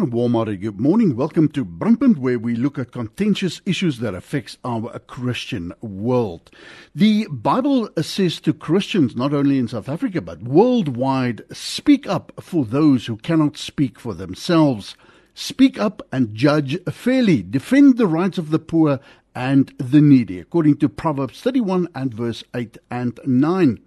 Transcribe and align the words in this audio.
And 0.00 0.14
warm 0.14 0.32
good 0.32 0.80
morning. 0.80 1.14
Welcome 1.14 1.48
to 1.50 1.62
Brandpunt, 1.62 2.16
where 2.16 2.38
we 2.38 2.56
look 2.56 2.78
at 2.78 2.90
contentious 2.90 3.60
issues 3.66 3.98
that 3.98 4.14
affects 4.14 4.56
our 4.64 4.98
Christian 5.00 5.74
world. 5.82 6.50
The 6.94 7.26
Bible 7.30 7.90
says 8.00 8.40
to 8.40 8.54
Christians, 8.54 9.14
not 9.14 9.34
only 9.34 9.58
in 9.58 9.68
South 9.68 9.90
Africa, 9.90 10.22
but 10.22 10.40
worldwide, 10.42 11.42
speak 11.52 12.06
up 12.06 12.32
for 12.40 12.64
those 12.64 13.04
who 13.04 13.18
cannot 13.18 13.58
speak 13.58 14.00
for 14.00 14.14
themselves. 14.14 14.96
Speak 15.42 15.78
up 15.78 16.06
and 16.12 16.34
judge 16.34 16.76
fairly. 16.90 17.42
Defend 17.42 17.96
the 17.96 18.06
rights 18.06 18.36
of 18.36 18.50
the 18.50 18.58
poor 18.58 19.00
and 19.34 19.72
the 19.78 20.02
needy, 20.02 20.38
according 20.38 20.76
to 20.76 20.88
Proverbs 20.90 21.40
31 21.40 21.88
and 21.94 22.12
verse 22.12 22.44
8 22.54 22.76
and 22.90 23.18
9. 23.24 23.80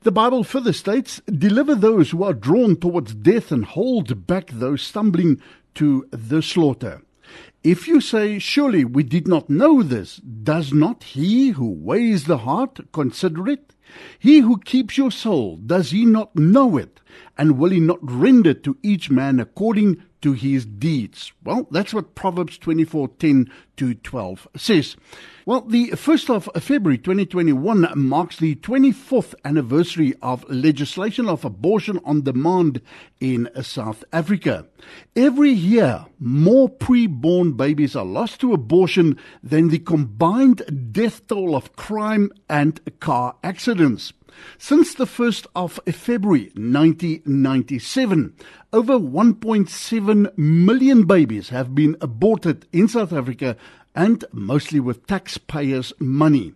The 0.00 0.10
Bible 0.10 0.44
further 0.44 0.72
states, 0.72 1.20
Deliver 1.26 1.74
those 1.74 2.10
who 2.10 2.24
are 2.24 2.32
drawn 2.32 2.76
towards 2.76 3.14
death 3.14 3.52
and 3.52 3.66
hold 3.66 4.26
back 4.26 4.48
those 4.50 4.80
stumbling 4.80 5.42
to 5.74 6.08
the 6.10 6.40
slaughter. 6.40 7.02
If 7.62 7.86
you 7.86 8.00
say, 8.00 8.38
Surely 8.38 8.86
we 8.86 9.02
did 9.02 9.28
not 9.28 9.50
know 9.50 9.82
this, 9.82 10.16
does 10.16 10.72
not 10.72 11.02
he 11.02 11.50
who 11.50 11.68
weighs 11.68 12.24
the 12.24 12.38
heart 12.38 12.80
consider 12.92 13.46
it? 13.46 13.74
He 14.18 14.38
who 14.38 14.58
keeps 14.58 14.96
your 14.96 15.10
soul, 15.10 15.56
does 15.58 15.90
he 15.90 16.06
not 16.06 16.34
know 16.34 16.78
it? 16.78 17.02
And 17.36 17.58
will 17.58 17.70
he 17.70 17.80
not 17.80 17.98
render 18.00 18.54
to 18.54 18.78
each 18.82 19.10
man 19.10 19.38
according 19.38 20.02
to 20.24 20.32
his 20.32 20.64
deeds. 20.64 21.32
Well, 21.44 21.68
that's 21.70 21.92
what 21.92 22.14
Proverbs 22.14 22.56
24:10 22.56 23.50
to 23.76 23.92
12 23.92 24.48
says. 24.56 24.96
Well, 25.44 25.60
the 25.60 25.90
1st 25.90 26.30
of 26.30 26.48
February 26.62 26.96
2021 26.96 27.92
marks 27.94 28.38
the 28.38 28.54
24th 28.54 29.34
anniversary 29.44 30.14
of 30.22 30.48
legislation 30.48 31.28
of 31.28 31.44
abortion 31.44 32.00
on 32.06 32.22
demand 32.22 32.80
in 33.20 33.50
South 33.60 34.02
Africa. 34.14 34.66
Every 35.14 35.50
year, 35.50 36.06
more 36.18 36.70
preborn 36.70 37.54
babies 37.58 37.94
are 37.94 38.06
lost 38.06 38.40
to 38.40 38.54
abortion 38.54 39.18
than 39.42 39.68
the 39.68 39.78
combined 39.78 40.90
death 40.90 41.26
toll 41.26 41.54
of 41.54 41.76
crime 41.76 42.30
and 42.48 42.80
car 42.98 43.36
accidents. 43.44 44.14
Since 44.58 44.94
the 44.94 45.04
1st 45.04 45.46
of 45.54 45.80
February 45.86 46.52
1997, 46.54 48.34
over 48.72 48.98
1.7 48.98 50.38
million 50.38 51.04
babies 51.04 51.48
have 51.50 51.74
been 51.74 51.96
aborted 52.00 52.66
in 52.72 52.88
South 52.88 53.12
Africa 53.12 53.56
and 53.94 54.24
mostly 54.32 54.80
with 54.80 55.06
taxpayers' 55.06 55.92
money. 55.98 56.54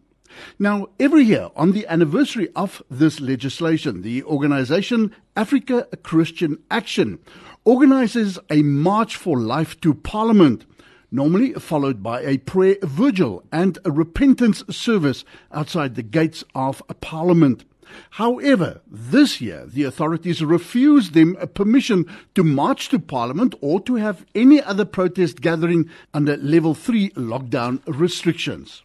Now, 0.59 0.89
every 1.01 1.23
year 1.25 1.49
on 1.57 1.73
the 1.73 1.87
anniversary 1.87 2.49
of 2.55 2.83
this 2.91 3.21
legislation, 3.21 4.03
the 4.03 4.23
organization 4.25 5.15
Africa 5.37 5.87
Christian 6.03 6.59
Action 6.71 7.19
organizes 7.65 8.39
a 8.51 8.63
March 8.63 9.17
for 9.17 9.39
Life 9.39 9.81
to 9.81 9.95
Parliament 9.95 10.65
normally 11.11 11.53
followed 11.55 12.03
by 12.03 12.21
a 12.23 12.39
prayer 12.39 12.77
vigil 12.83 13.43
and 13.51 13.79
a 13.85 13.91
repentance 13.91 14.63
service 14.71 15.25
outside 15.53 15.95
the 15.95 16.03
gates 16.03 16.45
of 16.55 16.83
Parliament. 17.01 17.65
However, 18.11 18.83
this 18.87 19.41
year 19.41 19.65
the 19.67 19.85
authorities 19.85 20.43
refused 20.43 21.15
them 21.15 21.37
permission 21.55 22.05
to 22.35 22.45
march 22.45 22.91
to 22.91 22.99
Parliament 22.99 23.55
or 23.61 23.81
to 23.81 23.95
have 23.95 24.27
any 24.35 24.63
other 24.63 24.85
protest 24.85 25.41
gathering 25.41 25.89
under 26.13 26.37
level 26.37 26.75
3 26.75 27.11
lockdown 27.11 27.81
restrictions. 27.87 28.83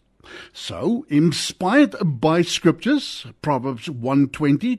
So, 0.52 1.06
inspired 1.08 1.94
by 2.02 2.42
scriptures, 2.42 3.26
Proverbs 3.42 3.88
120, 3.88 4.76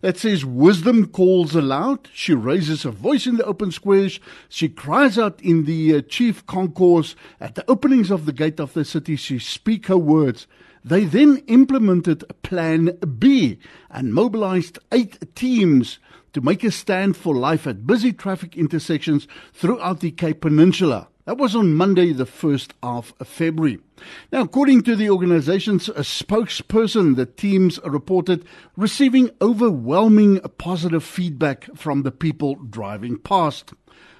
that 0.00 0.18
says, 0.18 0.44
Wisdom 0.44 1.06
calls 1.08 1.54
aloud, 1.54 2.08
she 2.12 2.34
raises 2.34 2.82
her 2.82 2.90
voice 2.90 3.26
in 3.26 3.36
the 3.36 3.44
open 3.44 3.72
squares, 3.72 4.20
she 4.48 4.68
cries 4.68 5.18
out 5.18 5.40
in 5.42 5.64
the 5.64 5.96
uh, 5.96 6.00
chief 6.02 6.44
concourse, 6.46 7.14
at 7.40 7.54
the 7.54 7.68
openings 7.70 8.10
of 8.10 8.26
the 8.26 8.32
gate 8.32 8.60
of 8.60 8.72
the 8.74 8.84
city, 8.84 9.16
she 9.16 9.38
speak 9.38 9.86
her 9.86 9.98
words. 9.98 10.46
They 10.84 11.04
then 11.04 11.42
implemented 11.46 12.24
Plan 12.42 12.98
B 13.18 13.58
and 13.90 14.12
mobilized 14.12 14.78
eight 14.90 15.34
teams 15.36 16.00
to 16.32 16.40
make 16.40 16.64
a 16.64 16.70
stand 16.70 17.16
for 17.16 17.34
life 17.34 17.66
at 17.66 17.86
busy 17.86 18.12
traffic 18.12 18.56
intersections 18.56 19.28
throughout 19.52 20.00
the 20.00 20.10
Cape 20.10 20.40
Peninsula. 20.40 21.08
That 21.24 21.38
was 21.38 21.54
on 21.54 21.74
Monday, 21.74 22.12
the 22.12 22.26
1st 22.26 22.72
of 22.82 23.14
February. 23.22 23.78
Now, 24.32 24.40
according 24.40 24.82
to 24.82 24.96
the 24.96 25.08
organization's 25.08 25.88
uh, 25.88 25.98
spokesperson, 25.98 27.14
the 27.14 27.26
teams 27.26 27.78
reported 27.84 28.44
receiving 28.76 29.30
overwhelming 29.40 30.40
positive 30.58 31.04
feedback 31.04 31.68
from 31.76 32.02
the 32.02 32.10
people 32.10 32.56
driving 32.56 33.18
past. 33.18 33.72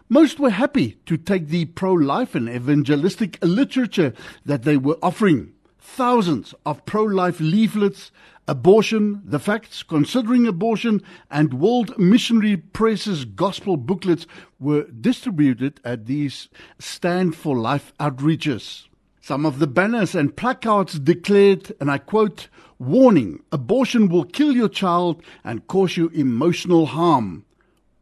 Most 0.09 0.39
were 0.39 0.51
happy 0.51 0.99
to 1.07 1.17
take 1.17 1.49
the 1.49 1.65
pro 1.65 1.93
life 1.93 2.37
and 2.37 2.49
evangelistic 2.49 3.37
literature 3.43 4.13
that 4.45 4.63
they 4.63 4.77
were 4.77 4.99
offering 5.03 5.55
thousands 5.81 6.55
of 6.65 6.87
pro 6.87 7.03
life 7.03 7.41
leaflets, 7.41 8.13
abortion, 8.49 9.23
the 9.25 9.39
facts 9.39 9.83
considering 9.83 10.47
abortion, 10.47 11.03
and 11.31 11.55
World 11.55 11.99
Missionary 11.99 12.57
Press's 12.57 13.25
gospel 13.25 13.77
booklets 13.77 14.27
were 14.59 14.85
distributed 14.85 15.81
at 15.85 16.07
these 16.07 16.49
Stand 16.79 17.37
for 17.37 17.57
Life 17.57 17.93
outreaches. 17.99 18.87
Some 19.21 19.47
of 19.47 19.61
the 19.61 19.69
banners 19.69 20.15
and 20.15 20.37
placards 20.37 20.99
declared, 20.99 21.73
and 21.81 21.91
I 21.91 21.99
quote, 21.99 22.49
Warning, 22.79 23.45
abortion 23.53 24.09
will 24.09 24.25
kill 24.25 24.53
your 24.57 24.69
child 24.69 25.23
and 25.45 25.67
cause 25.69 25.97
you 25.97 26.09
emotional 26.09 26.87
harm. 26.87 27.45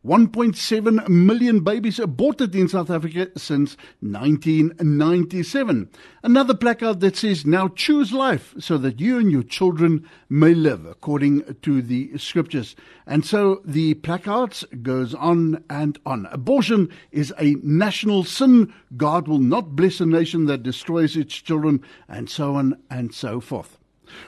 1.7 0.04 1.08
million 1.10 1.60
babies 1.60 1.98
aborted 1.98 2.54
in 2.54 2.68
South 2.68 2.88
Africa 2.88 3.28
since 3.36 3.76
1997. 4.00 5.90
Another 6.22 6.54
placard 6.54 7.00
that 7.00 7.16
says, 7.16 7.44
Now 7.44 7.68
choose 7.68 8.10
life 8.10 8.54
so 8.58 8.78
that 8.78 8.98
you 8.98 9.18
and 9.18 9.30
your 9.30 9.42
children 9.42 10.08
may 10.30 10.54
live, 10.54 10.86
according 10.86 11.54
to 11.62 11.82
the 11.82 12.16
scriptures. 12.16 12.76
And 13.06 13.26
so 13.26 13.60
the 13.62 13.92
placards 13.94 14.64
goes 14.80 15.14
on 15.14 15.62
and 15.68 15.98
on. 16.06 16.26
Abortion 16.32 16.88
is 17.10 17.34
a 17.38 17.56
national 17.62 18.24
sin. 18.24 18.72
God 18.96 19.28
will 19.28 19.38
not 19.38 19.76
bless 19.76 20.00
a 20.00 20.06
nation 20.06 20.46
that 20.46 20.62
destroys 20.62 21.14
its 21.14 21.34
children, 21.34 21.82
and 22.08 22.30
so 22.30 22.54
on 22.54 22.80
and 22.88 23.12
so 23.12 23.38
forth. 23.38 23.79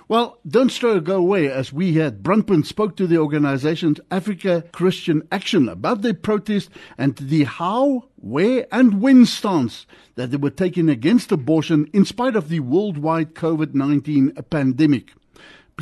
Well, 0.09 0.39
don't 0.47 0.71
stroll 0.71 1.01
go 1.01 1.17
away 1.17 1.51
as 1.51 1.73
we 1.73 2.01
at 2.01 2.23
Brandpunt 2.23 2.67
spoke 2.67 2.97
to 2.97 3.07
the 3.07 3.19
organization's 3.19 4.01
Africa 4.11 4.65
Christian 4.73 5.27
Action 5.31 5.69
about 5.69 6.03
their 6.03 6.15
protest 6.15 6.71
and 6.99 7.17
the 7.17 7.45
how, 7.45 8.09
where, 8.17 8.67
and 8.71 9.01
when 9.01 9.27
stance 9.27 9.87
that 10.15 10.31
they 10.31 10.37
were 10.37 10.51
taking 10.51 10.89
against 10.89 11.33
abortion 11.33 11.89
in 11.93 12.05
spite 12.05 12.37
of 12.37 12.49
the 12.49 12.61
worldwide 12.61 13.35
COVID 13.35 13.75
19 13.75 14.33
pandemic. 14.51 15.13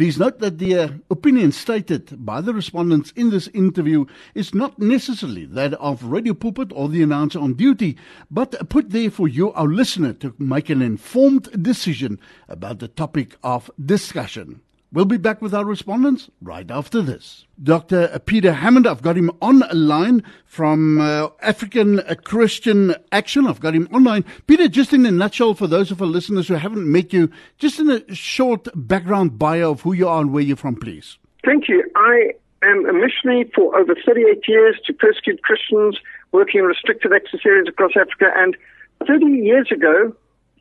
Please 0.01 0.19
note 0.19 0.39
that 0.39 0.57
the 0.57 0.79
uh, 0.79 0.89
opinion 1.11 1.53
stated 1.53 2.25
by 2.25 2.41
the 2.41 2.55
respondents 2.55 3.13
in 3.17 3.29
this 3.29 3.49
interview 3.49 4.07
is 4.35 4.55
not 4.55 4.79
necessarily 4.79 5.45
that 5.45 5.75
of 5.75 6.05
Radio 6.05 6.33
Pulpit 6.33 6.73
or 6.75 6.89
the 6.89 7.03
announcer 7.03 7.39
on 7.39 7.53
duty, 7.53 7.99
but 8.31 8.71
put 8.71 8.89
there 8.89 9.11
for 9.11 9.29
you, 9.29 9.53
our 9.53 9.69
listener, 9.69 10.15
to 10.15 10.35
make 10.39 10.71
an 10.71 10.81
informed 10.81 11.51
decision 11.63 12.19
about 12.49 12.79
the 12.79 12.89
topic 12.89 13.37
of 13.45 13.71
discussion. 13.79 14.63
We'll 14.93 15.05
be 15.05 15.19
back 15.19 15.41
with 15.41 15.55
our 15.55 15.65
respondents 15.65 16.31
right 16.43 16.69
after 16.69 17.01
this. 17.01 17.45
Dr. 17.63 18.19
Peter 18.27 18.53
Hammond, 18.53 18.89
I've 18.89 19.03
got 19.03 19.17
him 19.17 19.31
on 19.41 19.63
a 19.63 19.75
line 19.75 20.25
from 20.47 21.01
uh, 21.01 21.29
African 21.41 22.03
Christian 22.25 22.97
Action. 23.13 23.47
I've 23.47 23.61
got 23.61 23.75
him 23.75 23.89
online. 23.93 24.25
Peter, 24.49 24.67
just 24.67 24.93
in 24.93 25.07
a 25.07 25.13
nutshell, 25.13 25.55
for 25.55 25.69
those 25.69 25.93
of 25.93 26.03
our 26.03 26.09
listeners 26.09 26.49
who 26.49 26.55
haven't 26.55 26.91
met 26.91 27.13
you, 27.13 27.31
just 27.57 27.79
in 27.79 27.89
a 27.89 28.13
short 28.13 28.67
background 28.75 29.39
bio 29.39 29.71
of 29.71 29.83
who 29.83 29.93
you 29.93 30.09
are 30.09 30.21
and 30.21 30.33
where 30.33 30.43
you're 30.43 30.57
from, 30.57 30.75
please. 30.75 31.19
Thank 31.45 31.69
you. 31.69 31.89
I 31.95 32.33
am 32.65 32.85
a 32.87 32.93
missionary 32.93 33.49
for 33.55 33.79
over 33.79 33.95
38 33.95 34.43
years 34.49 34.77
to 34.89 34.93
persecute 34.93 35.41
Christians 35.45 35.99
working 36.33 36.63
in 36.63 36.67
restricted 36.67 37.13
access 37.13 37.41
areas 37.47 37.69
across 37.69 37.93
Africa. 37.97 38.33
And 38.35 38.57
30 39.07 39.27
years 39.27 39.71
ago, 39.71 40.17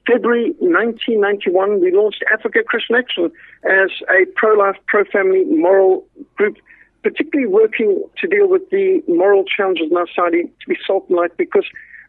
February 0.09 0.55
1991, 0.57 1.81
we 1.81 1.91
launched 1.91 2.23
Africa 2.33 2.63
Christian 2.65 2.95
Action 2.95 3.31
as 3.63 3.91
a 4.09 4.25
pro-life, 4.35 4.75
pro-family 4.87 5.45
moral 5.45 6.03
group, 6.35 6.57
particularly 7.03 7.47
working 7.47 8.03
to 8.17 8.27
deal 8.27 8.49
with 8.49 8.67
the 8.71 9.03
moral 9.07 9.43
challenges 9.45 9.91
in 9.91 9.97
our 9.97 10.07
society 10.07 10.43
to 10.45 10.67
be 10.67 10.75
salt 10.85 11.05
and 11.09 11.17
light 11.17 11.37
because 11.37 11.65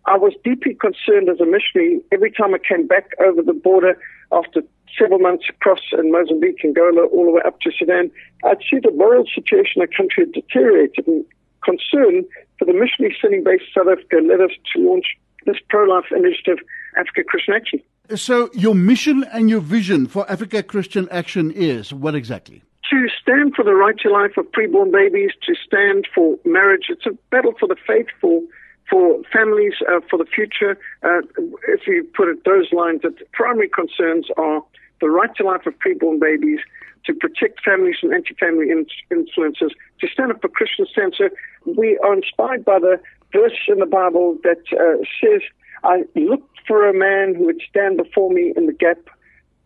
I 0.06 0.17
was 0.17 0.32
deeply 0.43 0.75
concerned 0.75 1.29
as 1.29 1.41
a 1.41 1.44
missionary 1.44 2.00
every 2.11 2.32
time 2.32 2.55
I 2.55 2.58
came 2.58 2.87
back 2.87 3.11
over 3.20 3.43
the 3.43 3.52
border 3.52 3.99
after 4.32 4.62
several 4.99 5.19
months 5.19 5.44
across 5.50 5.81
in 5.93 6.11
Mozambique, 6.11 6.64
Angola, 6.64 7.05
all 7.06 7.26
the 7.26 7.32
way 7.32 7.43
up 7.44 7.61
to 7.61 7.70
Sudan, 7.70 8.11
I'd 8.44 8.64
see 8.70 8.79
the 8.82 8.93
moral 8.93 9.26
situation 9.26 9.82
in 9.82 9.88
the 9.91 9.94
country 9.94 10.25
had 10.25 10.32
deteriorated 10.32 11.06
and 11.06 11.25
concern 11.62 12.25
for 12.58 12.64
the 12.64 12.73
missionary 12.73 13.14
sitting 13.20 13.44
based 13.44 13.64
South 13.75 13.88
Africa 13.93 14.25
led 14.25 14.41
us 14.41 14.56
to 14.73 14.81
launch 14.81 15.19
this 15.44 15.56
pro-life 15.69 16.06
initiative, 16.17 16.58
Africa 16.96 17.22
Christian 17.25 17.54
Action. 17.54 17.81
So, 18.16 18.50
your 18.52 18.75
mission 18.75 19.25
and 19.32 19.48
your 19.48 19.60
vision 19.60 20.06
for 20.06 20.28
Africa 20.31 20.62
Christian 20.62 21.08
Action 21.10 21.50
is 21.52 21.92
what 21.94 22.14
exactly? 22.14 22.62
To 22.90 23.06
stand 23.22 23.54
for 23.54 23.64
the 23.64 23.75
right 23.75 23.96
to 24.00 24.10
life 24.10 24.37
of 24.37 24.46
preborn 24.50 24.90
babies, 24.90 25.31
to 25.46 25.54
stand 25.54 26.08
for 26.12 26.37
marriage. 26.44 26.87
It's 26.88 27.06
a 27.06 27.16
battle 27.31 27.54
for 27.58 27.69
the 27.69 27.76
faithful, 27.87 28.42
for, 28.90 29.22
families 29.32 29.75
uh, 29.88 30.00
for 30.10 30.19
the 30.19 30.25
future. 30.25 30.76
Uh, 31.04 31.20
if 31.69 31.87
you 31.87 32.08
put 32.16 32.28
it 32.28 32.44
those 32.44 32.72
lines, 32.72 33.02
that 33.02 33.19
the 33.19 33.26
primary 33.32 33.69
concerns 33.69 34.26
are 34.36 34.60
the 35.00 35.08
right 35.08 35.34
to 35.36 35.44
life 35.44 35.66
of 35.66 35.75
preborn 35.78 36.19
babies, 36.20 36.58
to 37.06 37.14
protect 37.14 37.64
families 37.64 37.96
from 38.00 38.12
anti-family 38.12 38.66
influences, 39.10 39.72
to 40.00 40.08
stand 40.12 40.32
up 40.32 40.40
for 40.40 40.48
Christian. 40.48 40.86
So 40.96 41.28
we 41.64 41.98
are 42.02 42.14
inspired 42.14 42.64
by 42.64 42.81
the 42.81 43.00
verse 43.32 43.56
in 43.69 43.78
the 43.78 43.86
Bible 43.86 44.36
that 44.43 44.62
uh, 44.72 45.02
says, 45.20 45.43
I 45.85 46.05
looked 46.15 46.59
for 46.67 46.88
a 46.88 46.94
man 46.94 47.35
who 47.35 47.47
would 47.47 47.61
stand 47.69 47.97
before 47.97 48.31
me 48.31 48.53
in 48.56 48.67
the 48.67 48.73
gap 48.73 48.99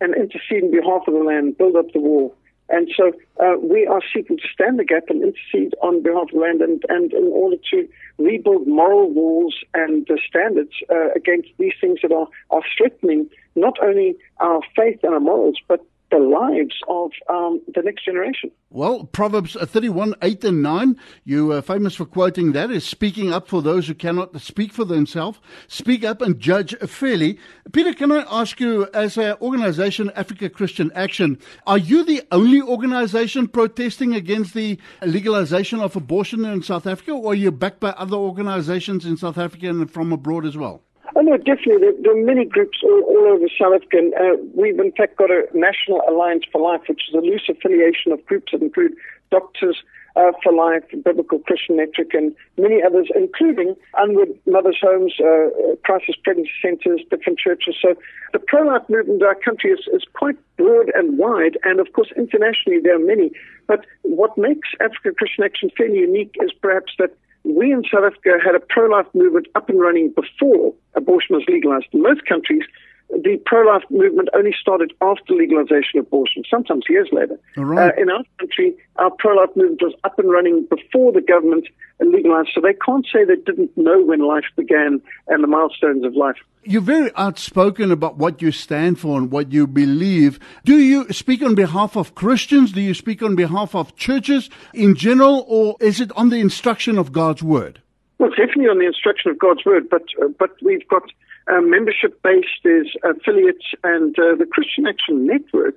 and 0.01 0.15
intercede 0.15 0.63
in 0.63 0.71
behalf 0.71 1.03
of 1.07 1.13
the 1.13 1.19
land, 1.19 1.57
build 1.57 1.75
up 1.75 1.91
the 1.93 1.99
wall. 1.99 2.35
And 2.67 2.89
so 2.97 3.11
uh, 3.39 3.57
we 3.61 3.85
are 3.85 4.01
seeking 4.13 4.37
to 4.37 4.47
stand 4.51 4.79
the 4.79 4.85
gap 4.85 5.03
and 5.09 5.21
intercede 5.21 5.75
on 5.83 6.01
behalf 6.01 6.23
of 6.23 6.29
the 6.31 6.39
land 6.39 6.61
and, 6.61 6.83
and 6.89 7.13
in 7.13 7.29
order 7.31 7.57
to 7.71 7.87
rebuild 8.17 8.67
moral 8.67 9.11
walls 9.11 9.55
and 9.75 10.09
uh, 10.09 10.15
standards 10.27 10.71
uh, 10.89 11.11
against 11.15 11.49
these 11.59 11.73
things 11.79 11.99
that 12.01 12.11
are, 12.11 12.27
are 12.49 12.63
threatening 12.75 13.29
not 13.55 13.77
only 13.83 14.15
our 14.39 14.61
faith 14.75 14.99
and 15.03 15.13
our 15.13 15.19
morals, 15.19 15.57
but 15.67 15.85
the 16.11 16.19
lives 16.19 16.75
of 16.87 17.11
um, 17.29 17.61
the 17.73 17.81
next 17.81 18.05
generation. 18.05 18.51
Well, 18.69 19.05
Proverbs 19.05 19.53
31, 19.53 20.15
8 20.21 20.43
and 20.43 20.61
9, 20.61 20.99
you 21.23 21.51
are 21.51 21.61
famous 21.61 21.95
for 21.95 22.05
quoting 22.05 22.51
that, 22.51 22.71
is 22.71 22.85
speaking 22.85 23.33
up 23.33 23.47
for 23.47 23.61
those 23.61 23.87
who 23.87 23.95
cannot 23.95 24.39
speak 24.39 24.73
for 24.73 24.85
themselves. 24.85 25.39
Speak 25.67 26.03
up 26.03 26.21
and 26.21 26.39
judge 26.39 26.77
fairly. 26.79 27.39
Peter, 27.71 27.93
can 27.93 28.11
I 28.11 28.25
ask 28.29 28.59
you, 28.59 28.87
as 28.93 29.17
an 29.17 29.35
organization, 29.41 30.11
Africa 30.15 30.49
Christian 30.49 30.91
Action, 30.93 31.39
are 31.65 31.77
you 31.77 32.03
the 32.03 32.21
only 32.31 32.61
organization 32.61 33.47
protesting 33.47 34.13
against 34.13 34.53
the 34.53 34.79
legalization 35.01 35.79
of 35.79 35.95
abortion 35.95 36.45
in 36.45 36.61
South 36.61 36.85
Africa, 36.85 37.11
or 37.11 37.31
are 37.31 37.35
you 37.35 37.51
backed 37.51 37.79
by 37.79 37.89
other 37.91 38.17
organizations 38.17 39.05
in 39.05 39.17
South 39.17 39.37
Africa 39.37 39.69
and 39.69 39.89
from 39.89 40.11
abroad 40.11 40.45
as 40.45 40.55
well? 40.55 40.84
Oh, 41.15 41.21
no, 41.21 41.37
definitely. 41.37 41.77
There, 41.79 41.93
there, 42.01 42.17
are 42.17 42.25
many 42.25 42.45
groups 42.45 42.79
all, 42.83 43.03
all 43.03 43.27
over 43.33 43.45
South 43.59 43.73
Africa. 43.75 43.97
And, 43.97 44.13
uh, 44.13 44.41
we've, 44.53 44.79
in 44.79 44.91
fact, 44.91 45.17
got 45.17 45.29
a 45.29 45.45
National 45.53 46.01
Alliance 46.07 46.43
for 46.51 46.61
Life, 46.61 46.81
which 46.87 47.01
is 47.07 47.15
a 47.15 47.19
loose 47.19 47.47
affiliation 47.49 48.11
of 48.11 48.25
groups 48.25 48.51
that 48.51 48.61
include 48.61 48.93
Doctors 49.31 49.83
uh, 50.15 50.31
for 50.41 50.53
Life, 50.53 50.83
Biblical 51.03 51.39
Christian 51.39 51.77
Network, 51.77 52.13
and 52.13 52.35
many 52.57 52.81
others, 52.81 53.09
including 53.15 53.75
Unwed 53.95 54.39
Mothers' 54.45 54.77
Homes, 54.81 55.13
uh, 55.19 55.75
crisis 55.83 56.15
pregnancy 56.23 56.51
centers, 56.61 57.01
different 57.09 57.39
churches. 57.39 57.75
So 57.81 57.95
the 58.31 58.39
pro-life 58.39 58.83
movement 58.89 59.21
in 59.21 59.27
our 59.27 59.35
country 59.35 59.71
is, 59.71 59.87
is 59.93 60.03
quite 60.13 60.37
broad 60.57 60.91
and 60.95 61.17
wide, 61.17 61.57
and 61.63 61.79
of 61.79 61.91
course, 61.93 62.11
internationally, 62.15 62.79
there 62.81 62.95
are 62.95 63.05
many. 63.05 63.31
But 63.67 63.85
what 64.03 64.37
makes 64.37 64.69
African 64.79 65.15
Christian 65.15 65.43
Action 65.43 65.69
fairly 65.75 65.99
unique 65.99 66.35
is 66.41 66.51
perhaps 66.53 66.93
that 66.99 67.11
we 67.45 67.71
in 67.71 67.83
South 67.83 68.03
Africa 68.03 68.37
had 68.43 68.55
a 68.55 68.59
pro-life 68.59 69.07
movement 69.13 69.47
up 69.55 69.69
and 69.69 69.79
running 69.79 70.09
before 70.09 70.73
abortion 70.95 71.35
was 71.35 71.45
legalized. 71.47 71.85
In 71.91 72.01
most 72.01 72.25
countries, 72.25 72.63
the 73.09 73.39
pro-life 73.45 73.83
movement 73.89 74.29
only 74.35 74.53
started 74.59 74.93
after 75.01 75.33
legalization 75.33 75.99
of 75.99 76.07
abortion, 76.07 76.43
sometimes 76.49 76.83
years 76.89 77.07
later. 77.11 77.39
Right. 77.55 77.93
Uh, 77.93 78.01
in 78.01 78.09
our 78.09 78.23
country, 78.39 78.75
our 78.97 79.11
pro-life 79.11 79.55
movement 79.55 79.81
was 79.81 79.93
up 80.03 80.17
and 80.19 80.29
running 80.29 80.67
before 80.69 81.11
the 81.11 81.21
government 81.21 81.67
legalized, 81.99 82.49
so 82.53 82.61
they 82.61 82.73
can't 82.73 83.05
say 83.11 83.23
they 83.23 83.35
didn't 83.35 83.75
know 83.77 84.03
when 84.03 84.19
life 84.19 84.45
began 84.55 85.01
and 85.27 85.43
the 85.43 85.47
milestones 85.47 86.03
of 86.03 86.15
life. 86.15 86.35
You're 86.63 86.81
very 86.81 87.11
outspoken 87.15 87.91
about 87.91 88.17
what 88.17 88.41
you 88.41 88.51
stand 88.51 88.99
for 88.99 89.17
and 89.17 89.31
what 89.31 89.51
you 89.51 89.67
believe. 89.67 90.39
Do 90.63 90.79
you 90.79 91.11
speak 91.13 91.43
on 91.43 91.53
behalf 91.53 91.95
of 91.95 92.15
Christians? 92.15 92.71
Do 92.71 92.81
you 92.81 92.95
speak 92.95 93.21
on 93.21 93.35
behalf 93.35 93.75
of 93.75 93.95
churches 93.95 94.49
in 94.73 94.95
general, 94.95 95.45
or 95.47 95.75
is 95.79 96.01
it 96.01 96.11
on 96.17 96.29
the 96.29 96.39
instruction 96.39 96.97
of 96.97 97.11
God's 97.11 97.43
word? 97.43 97.81
Well, 98.17 98.29
definitely 98.29 98.67
on 98.67 98.79
the 98.79 98.87
instruction 98.87 99.29
of 99.29 99.37
God's 99.37 99.63
word, 99.65 99.89
but 99.89 100.03
uh, 100.21 100.29
but 100.39 100.51
we've 100.63 100.87
got 100.87 101.03
uh, 101.47 101.61
membership 101.61 102.21
based, 102.23 102.61
there's 102.63 102.95
affiliates, 103.03 103.65
and 103.83 104.17
uh, 104.17 104.35
the 104.35 104.47
Christian 104.49 104.87
Action 104.87 105.27
Network 105.27 105.75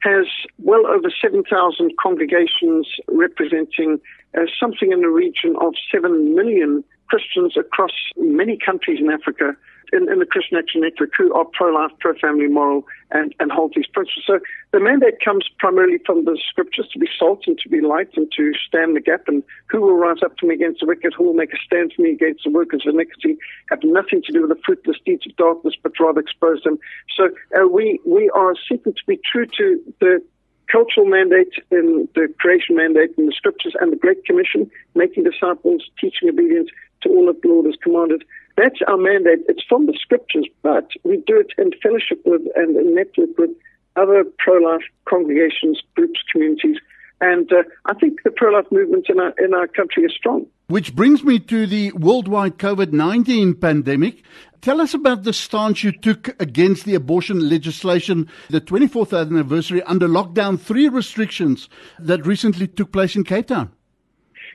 has 0.00 0.26
well 0.58 0.86
over 0.86 1.10
7,000 1.20 1.92
congregations 2.00 2.88
representing 3.08 4.00
uh, 4.36 4.42
something 4.60 4.92
in 4.92 5.00
the 5.00 5.08
region 5.08 5.56
of 5.60 5.74
7 5.92 6.34
million 6.34 6.84
Christians 7.08 7.56
across 7.56 7.92
many 8.16 8.58
countries 8.58 9.00
in 9.00 9.10
Africa 9.10 9.56
in, 9.92 10.10
in 10.10 10.18
the 10.18 10.26
Christian 10.26 10.58
Action 10.58 10.80
Network 10.82 11.10
who 11.16 11.32
are 11.32 11.44
pro-life, 11.44 11.92
pro-family, 12.00 12.48
moral, 12.48 12.86
and, 13.10 13.34
and 13.40 13.50
hold 13.50 13.72
these 13.74 13.86
principles. 13.86 14.24
So 14.26 14.40
the 14.72 14.80
mandate 14.80 15.20
comes 15.24 15.48
primarily 15.58 15.98
from 16.04 16.24
the 16.24 16.38
scriptures 16.48 16.88
to 16.92 16.98
be 16.98 17.08
salt 17.18 17.44
and 17.46 17.58
to 17.58 17.68
be 17.68 17.80
light 17.80 18.10
and 18.16 18.30
to 18.36 18.52
stand 18.66 18.96
the 18.96 19.00
gap. 19.00 19.22
And 19.26 19.42
who 19.68 19.80
will 19.80 19.96
rise 19.96 20.22
up 20.22 20.36
to 20.38 20.46
me 20.46 20.54
against 20.54 20.80
the 20.80 20.86
wicked? 20.86 21.14
Who 21.16 21.24
will 21.24 21.34
make 21.34 21.52
a 21.52 21.58
stand 21.64 21.92
for 21.94 22.02
me 22.02 22.12
against 22.12 22.44
the 22.44 22.50
workers 22.50 22.84
of 22.86 22.94
iniquity? 22.94 23.38
Have 23.70 23.80
nothing 23.82 24.22
to 24.26 24.32
do 24.32 24.42
with 24.42 24.50
the 24.50 24.62
fruitless 24.64 24.98
deeds 25.04 25.26
of 25.26 25.36
darkness, 25.36 25.74
but 25.82 25.92
rather 26.00 26.20
expose 26.20 26.62
them. 26.64 26.78
So 27.16 27.30
uh, 27.58 27.66
we 27.68 28.00
we 28.06 28.30
are 28.34 28.54
seeking 28.68 28.92
to 28.92 29.04
be 29.06 29.18
true 29.30 29.46
to 29.46 29.94
the 30.00 30.22
cultural 30.70 31.06
mandate 31.06 31.52
in 31.70 32.08
the 32.14 32.28
creation 32.38 32.76
mandate 32.76 33.10
in 33.16 33.26
the 33.26 33.32
scriptures 33.32 33.74
and 33.80 33.90
the 33.90 33.96
Great 33.96 34.24
Commission, 34.26 34.70
making 34.94 35.24
disciples, 35.24 35.82
teaching 35.98 36.28
obedience 36.28 36.68
to 37.02 37.08
all 37.10 37.26
that 37.26 37.42
the 37.42 37.48
Lord 37.48 37.66
has 37.66 37.76
commanded. 37.82 38.24
That's 38.56 38.80
our 38.88 38.96
mandate. 38.96 39.40
It's 39.48 39.62
from 39.68 39.86
the 39.86 39.96
scriptures, 40.00 40.46
but 40.62 40.88
we 41.04 41.18
do 41.26 41.38
it 41.38 41.52
in 41.58 41.70
fellowship 41.82 42.20
with 42.24 42.42
and 42.56 42.76
in 42.76 42.94
network 42.94 43.38
with 43.38 43.50
other 43.96 44.24
pro-life 44.38 44.82
congregations, 45.08 45.80
groups, 45.94 46.20
communities. 46.32 46.76
And 47.20 47.52
uh, 47.52 47.62
I 47.86 47.94
think 47.94 48.22
the 48.24 48.30
pro-life 48.30 48.66
movement 48.70 49.06
in 49.08 49.18
our, 49.18 49.32
in 49.38 49.54
our 49.54 49.66
country 49.66 50.04
is 50.04 50.12
strong. 50.16 50.46
Which 50.68 50.94
brings 50.94 51.24
me 51.24 51.38
to 51.40 51.66
the 51.66 51.92
worldwide 51.92 52.58
COVID 52.58 52.92
19 52.92 53.54
pandemic. 53.54 54.22
Tell 54.60 54.80
us 54.80 54.92
about 54.92 55.22
the 55.22 55.32
stance 55.32 55.84
you 55.84 55.92
took 55.92 56.40
against 56.40 56.84
the 56.84 56.94
abortion 56.94 57.48
legislation, 57.48 58.28
the 58.50 58.60
24th 58.60 59.18
anniversary 59.18 59.82
under 59.84 60.08
lockdown 60.08 60.60
three 60.60 60.88
restrictions 60.88 61.68
that 61.98 62.26
recently 62.26 62.66
took 62.66 62.92
place 62.92 63.14
in 63.14 63.24
Cape 63.24 63.46
Town. 63.46 63.70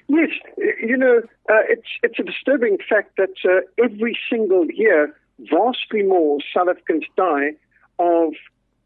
Yes, 0.07 0.29
you 0.57 0.97
know, 0.97 1.21
uh, 1.49 1.63
it's 1.69 1.87
it's 2.03 2.19
a 2.19 2.23
disturbing 2.23 2.77
fact 2.89 3.17
that 3.17 3.35
uh, 3.45 3.61
every 3.83 4.17
single 4.29 4.65
year, 4.71 5.15
vastly 5.39 6.03
more 6.03 6.39
South 6.53 6.67
Africans 6.69 7.05
die 7.15 7.51
of 7.99 8.33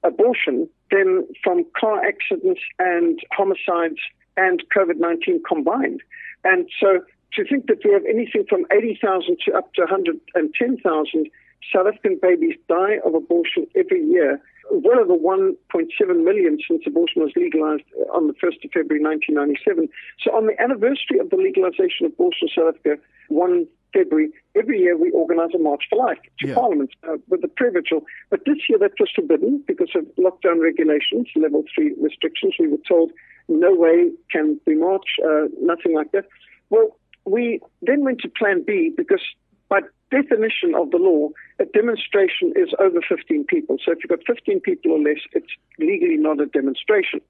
abortion 0.04 0.70
than 0.92 1.28
from 1.44 1.66
car 1.78 2.06
accidents 2.06 2.62
and 2.80 3.20
homicides 3.32 4.00
and 4.38 4.64
COVID 4.76 4.98
19 4.98 5.42
combined. 5.48 6.02
And 6.44 6.70
so 6.80 7.02
to 7.34 7.44
think 7.44 7.68
that 7.68 7.80
we 7.84 7.92
have 7.92 8.06
anything 8.06 8.46
from 8.48 8.66
80,000 8.72 9.38
to 9.46 9.54
up 9.54 9.74
to 9.74 9.82
110,000 9.82 11.30
South 11.74 11.88
African 11.88 12.20
babies 12.22 12.56
die 12.68 13.00
of 13.06 13.14
abortion 13.14 13.68
every 13.76 14.04
year 14.04 14.42
well 14.72 15.00
over 15.00 15.14
1.7 15.14 16.24
million 16.24 16.58
since 16.68 16.84
abortion 16.86 17.22
was 17.22 17.32
legalized 17.36 17.84
on 18.14 18.28
the 18.28 18.34
1st 18.34 18.66
of 18.66 18.72
February 18.74 19.04
1997. 19.04 19.90
So 20.24 20.36
on 20.36 20.48
the 20.48 20.60
anniversary 20.62 21.20
of 21.20 21.30
the 21.30 21.38
legalization 21.38 22.06
of 22.06 22.14
abortion 22.14 22.48
in 22.48 22.56
South 22.56 22.76
Africa, 22.76 23.02
1 23.30 23.68
February, 23.94 24.30
every 24.56 24.80
year 24.80 24.98
we 24.98 25.12
organize 25.12 25.52
a 25.56 25.60
March 25.60 25.84
for 25.90 25.98
Life 25.98 26.20
to 26.40 26.48
Yeah. 26.48 26.56
Parliament 26.56 26.92
uh, 27.08 27.18
with 27.30 27.42
the 27.42 27.48
pre-ritual. 27.48 28.06
But 28.30 28.42
this 28.46 28.58
year 28.70 28.78
that 28.80 28.92
was 29.00 29.10
forbidden 29.16 29.64
because 29.68 29.92
of 29.96 30.04
lockdown 30.18 30.62
regulations, 30.62 31.28
level 31.36 31.64
3 31.74 31.96
restrictions. 32.02 32.56
We 32.60 32.68
were 32.68 32.84
told 32.88 33.12
no 33.48 33.74
way 33.74 34.12
can 34.32 34.60
we 34.66 34.76
march, 34.76 35.08
uh, 35.24 35.48
nothing 35.62 35.96
like 35.96 36.12
that. 36.12 36.26
Well, 36.70 36.98
we 37.26 37.62
then 37.82 38.04
went 38.04 38.20
to 38.22 38.30
Plan 38.30 38.64
B 38.66 38.92
because 38.96 39.24
by 39.70 39.82
definition 40.12 40.74
of 40.76 40.92
the 40.92 40.98
law, 40.98 41.30
a 41.60 41.66
demonstration 41.66 42.54
is 42.56 42.70
over 42.80 43.00
15 43.08 43.46
people. 43.46 43.78
So 43.84 43.92
if 43.92 44.00
you've 44.04 44.10
got 44.10 44.26
15 44.26 44.60
people 44.62 44.92
or 44.92 45.00
less, 45.00 45.20
it's 45.34 45.52
legally 45.80 46.18
not 46.18 46.40
a 46.40 46.46
demonstration. 46.46 47.22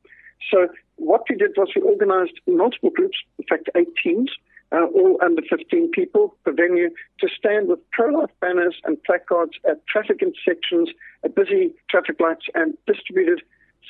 So 0.52 0.68
what 0.98 1.24
we 1.30 1.36
did 1.36 1.52
was 1.58 1.70
we 1.76 1.82
organized 1.82 2.40
multiple 2.48 2.92
groups, 2.92 3.18
in 3.40 3.46
fact, 3.46 3.70
eight 3.76 3.94
teams, 4.02 4.32
uh, 4.72 4.86
all 4.86 5.18
under 5.24 5.42
15 5.50 5.92
people 5.92 6.36
per 6.44 6.52
venue, 6.52 6.90
to 7.20 7.28
stand 7.30 7.70
with 7.70 7.80
pro-life 7.92 8.30
banners 8.42 8.76
and 8.84 9.02
placards 9.04 9.54
at 9.70 9.86
traffic 9.88 10.22
intersections, 10.22 10.90
at 11.24 11.36
busy 11.36 11.74
traffic 11.90 12.20
lights, 12.20 12.46
and 12.54 12.78
distributed 12.86 13.42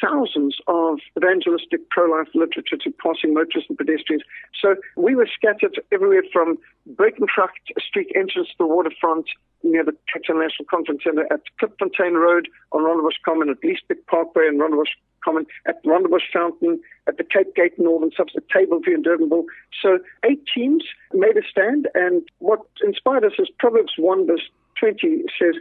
thousands 0.01 0.58
of 0.67 1.00
evangelistic 1.17 1.89
pro-life 1.89 2.27
literature 2.34 2.77
to 2.77 2.91
passing 3.03 3.34
motorists 3.34 3.70
and 3.70 3.77
pedestrians. 3.77 4.24
So 4.62 4.75
we 4.96 5.15
were 5.15 5.27
scattered 5.34 5.79
everywhere 5.91 6.24
from 6.32 6.58
Buitengracht 6.96 7.65
Street 7.79 8.12
entrance 8.15 8.50
to 8.50 8.56
the 8.60 8.67
waterfront 8.67 9.27
near 9.63 9.84
the 9.84 9.94
Cape 10.13 10.24
Town 10.27 10.39
National 10.39 10.65
Conference 10.70 11.03
Centre 11.03 11.25
at 11.32 11.41
Klipfontein 11.62 12.13
Road 12.13 12.48
on 12.72 12.84
Rondebosch 12.84 13.22
Common, 13.25 13.50
at 13.50 13.62
Liesbeek 13.62 14.06
Parkway 14.08 14.48
and 14.48 14.60
Rondebosch 14.60 14.94
Common, 15.24 15.46
at 15.67 15.84
Rondebosch 15.84 16.29
Fountain, 16.32 16.79
at 17.08 17.17
the 17.17 17.24
Cape 17.24 17.56
Gate 17.56 17.74
Northern 17.77 18.12
Subs, 18.15 18.34
at 18.36 18.48
Tableview 18.50 18.94
and 18.94 19.06
Durbanville. 19.06 19.46
So 19.82 20.00
eight 20.24 20.44
teams 20.53 20.84
made 21.13 21.38
a 21.38 21.41
stand, 21.50 21.88
and 21.96 22.22
what 22.39 22.62
inspired 22.84 23.25
us 23.25 23.34
is 23.39 23.50
Proverbs 23.60 23.94
1 23.98 24.27
verse 24.27 24.48
20 24.79 25.24
says, 25.39 25.56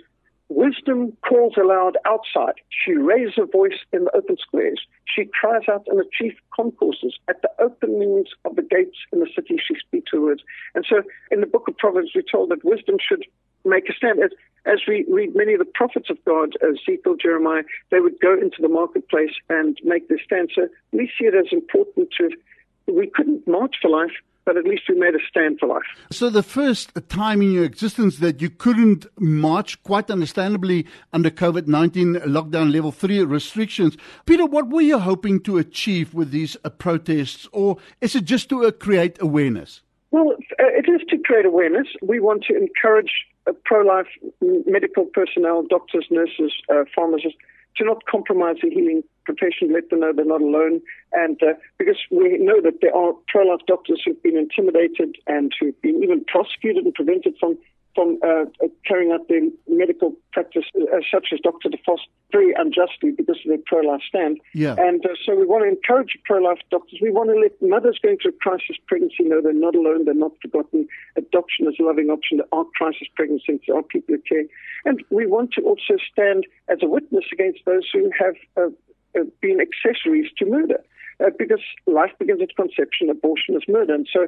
wisdom 0.48 1.16
calls 1.28 1.54
aloud 1.56 1.96
outside. 2.04 2.54
She 2.70 2.92
raises 2.92 3.34
her 3.36 3.46
voice 3.46 3.78
in 3.92 4.04
the 4.04 4.16
open 4.16 4.36
squares. 4.38 4.80
She 5.04 5.24
cries 5.24 5.68
out 5.68 5.86
in 5.90 5.96
the 5.96 6.08
chief 6.12 6.34
concourses. 6.54 7.18
At 7.28 7.42
the 7.42 7.50
openings 7.58 8.28
of 8.44 8.56
the 8.56 8.62
gates 8.62 8.96
in 9.12 9.20
the 9.20 9.28
city, 9.34 9.58
she 9.66 9.74
speaks 9.78 10.12
her 10.12 10.20
words. 10.20 10.42
And 10.74 10.84
so 10.88 11.02
in 11.30 11.40
the 11.40 11.46
book 11.46 11.68
of 11.68 11.76
Proverbs, 11.76 12.10
we're 12.14 12.22
told 12.22 12.50
that 12.50 12.64
wisdom 12.64 12.96
should 13.06 13.24
make 13.64 13.88
a 13.88 13.92
stand. 13.92 14.22
As, 14.22 14.30
as 14.64 14.80
we 14.86 15.04
read 15.10 15.34
many 15.34 15.54
of 15.54 15.58
the 15.58 15.64
prophets 15.64 16.10
of 16.10 16.24
God, 16.24 16.54
uh, 16.62 16.68
Ezekiel, 16.70 17.16
Jeremiah, 17.20 17.64
they 17.90 18.00
would 18.00 18.20
go 18.20 18.34
into 18.34 18.60
the 18.60 18.68
marketplace 18.68 19.34
and 19.48 19.76
make 19.84 20.08
their 20.08 20.20
stand. 20.24 20.50
So 20.54 20.68
we 20.92 21.10
see 21.18 21.26
it 21.26 21.34
as 21.34 21.52
important 21.52 22.10
to, 22.18 22.30
we 22.86 23.08
couldn't 23.08 23.46
march 23.46 23.76
for 23.82 23.90
life, 23.90 24.12
but 24.46 24.56
at 24.56 24.64
least 24.64 24.84
we 24.88 24.94
made 24.94 25.14
a 25.14 25.18
stand 25.28 25.58
for 25.58 25.66
life. 25.66 25.82
So 26.10 26.30
the 26.30 26.42
first 26.42 26.92
time 27.08 27.42
in 27.42 27.50
your 27.50 27.64
existence 27.64 28.18
that 28.18 28.40
you 28.40 28.48
couldn't 28.48 29.04
march, 29.18 29.82
quite 29.82 30.10
understandably, 30.10 30.86
under 31.12 31.30
COVID 31.30 31.66
19 31.66 32.14
lockdown 32.26 32.72
level 32.72 32.92
three 32.92 33.22
restrictions. 33.22 33.96
Peter, 34.24 34.46
what 34.46 34.70
were 34.70 34.80
you 34.80 34.98
hoping 34.98 35.40
to 35.40 35.58
achieve 35.58 36.14
with 36.14 36.30
these 36.30 36.56
uh, 36.64 36.70
protests, 36.70 37.48
or 37.52 37.76
is 38.00 38.14
it 38.14 38.24
just 38.24 38.48
to 38.48 38.64
uh, 38.64 38.70
create 38.70 39.20
awareness? 39.20 39.82
Well, 40.12 40.30
uh, 40.32 40.64
it 40.68 40.88
is 40.88 41.00
to 41.10 41.18
create 41.18 41.44
awareness. 41.44 41.88
We 42.00 42.20
want 42.20 42.44
to 42.44 42.56
encourage 42.56 43.10
uh, 43.46 43.52
pro 43.64 43.84
life 43.84 44.06
medical 44.40 45.06
personnel, 45.06 45.64
doctors, 45.68 46.06
nurses, 46.10 46.52
uh, 46.70 46.84
pharmacists 46.94 47.38
to 47.76 47.84
not 47.84 48.06
compromise 48.06 48.56
the 48.62 48.70
healing 48.70 49.02
profession, 49.26 49.72
let 49.72 49.90
them 49.90 50.00
know 50.00 50.12
they're 50.14 50.24
not 50.24 50.40
alone. 50.40 50.80
And 51.12 51.42
uh, 51.42 51.54
because 51.78 51.98
we 52.10 52.38
know 52.38 52.62
that 52.62 52.80
there 52.80 52.96
are 52.96 53.12
pro 53.28 53.44
life 53.44 53.60
doctors 53.66 54.00
who've 54.04 54.22
been 54.22 54.38
intimidated 54.38 55.16
and 55.26 55.52
who've 55.58 55.80
been 55.82 56.02
even 56.02 56.24
prosecuted 56.24 56.84
and 56.84 56.94
prevented 56.94 57.34
from 57.38 57.58
from 57.96 58.18
uh, 58.22 58.44
uh, 58.62 58.68
carrying 58.86 59.10
out 59.10 59.26
their 59.28 59.40
medical 59.66 60.12
practice, 60.32 60.64
uh, 60.76 60.98
such 61.10 61.28
as 61.32 61.40
Dr. 61.40 61.70
de 61.70 61.78
Vos, 61.84 61.98
very 62.30 62.52
unjustly 62.56 63.10
because 63.10 63.38
of 63.44 63.48
their 63.48 63.64
pro-life 63.66 64.02
stand. 64.06 64.38
Yeah. 64.52 64.76
And 64.78 65.04
uh, 65.04 65.16
so 65.24 65.34
we 65.34 65.46
want 65.46 65.64
to 65.64 65.68
encourage 65.70 66.18
pro-life 66.24 66.58
doctors. 66.70 66.98
We 67.00 67.10
want 67.10 67.30
to 67.30 67.40
let 67.40 67.52
mothers 67.62 67.98
going 68.02 68.18
through 68.20 68.32
crisis 68.40 68.76
pregnancy 68.86 69.24
know 69.24 69.40
they're 69.40 69.54
not 69.54 69.74
alone, 69.74 70.04
they're 70.04 70.14
not 70.14 70.32
forgotten. 70.42 70.86
Adoption 71.16 71.66
is 71.66 71.74
a 71.80 71.82
loving 71.82 72.10
option. 72.10 72.36
There 72.36 72.52
are 72.52 72.66
crisis 72.76 73.08
pregnancies, 73.16 73.60
there 73.66 73.76
are 73.76 73.82
people 73.82 74.14
who 74.14 74.22
care. 74.28 74.44
And 74.84 75.02
we 75.10 75.26
want 75.26 75.52
to 75.52 75.62
also 75.62 75.96
stand 76.12 76.46
as 76.68 76.78
a 76.82 76.86
witness 76.86 77.24
against 77.32 77.60
those 77.64 77.88
who 77.92 78.10
have 78.18 78.36
uh, 78.56 78.70
been 79.40 79.60
accessories 79.60 80.30
to 80.38 80.46
murder. 80.46 80.82
because 81.38 81.62
life 81.86 82.12
begins 82.18 82.42
at 82.42 82.54
conception, 82.56 83.10
abortion 83.10 83.56
is 83.56 83.62
murder. 83.68 83.94
And 83.94 84.08
so 84.12 84.26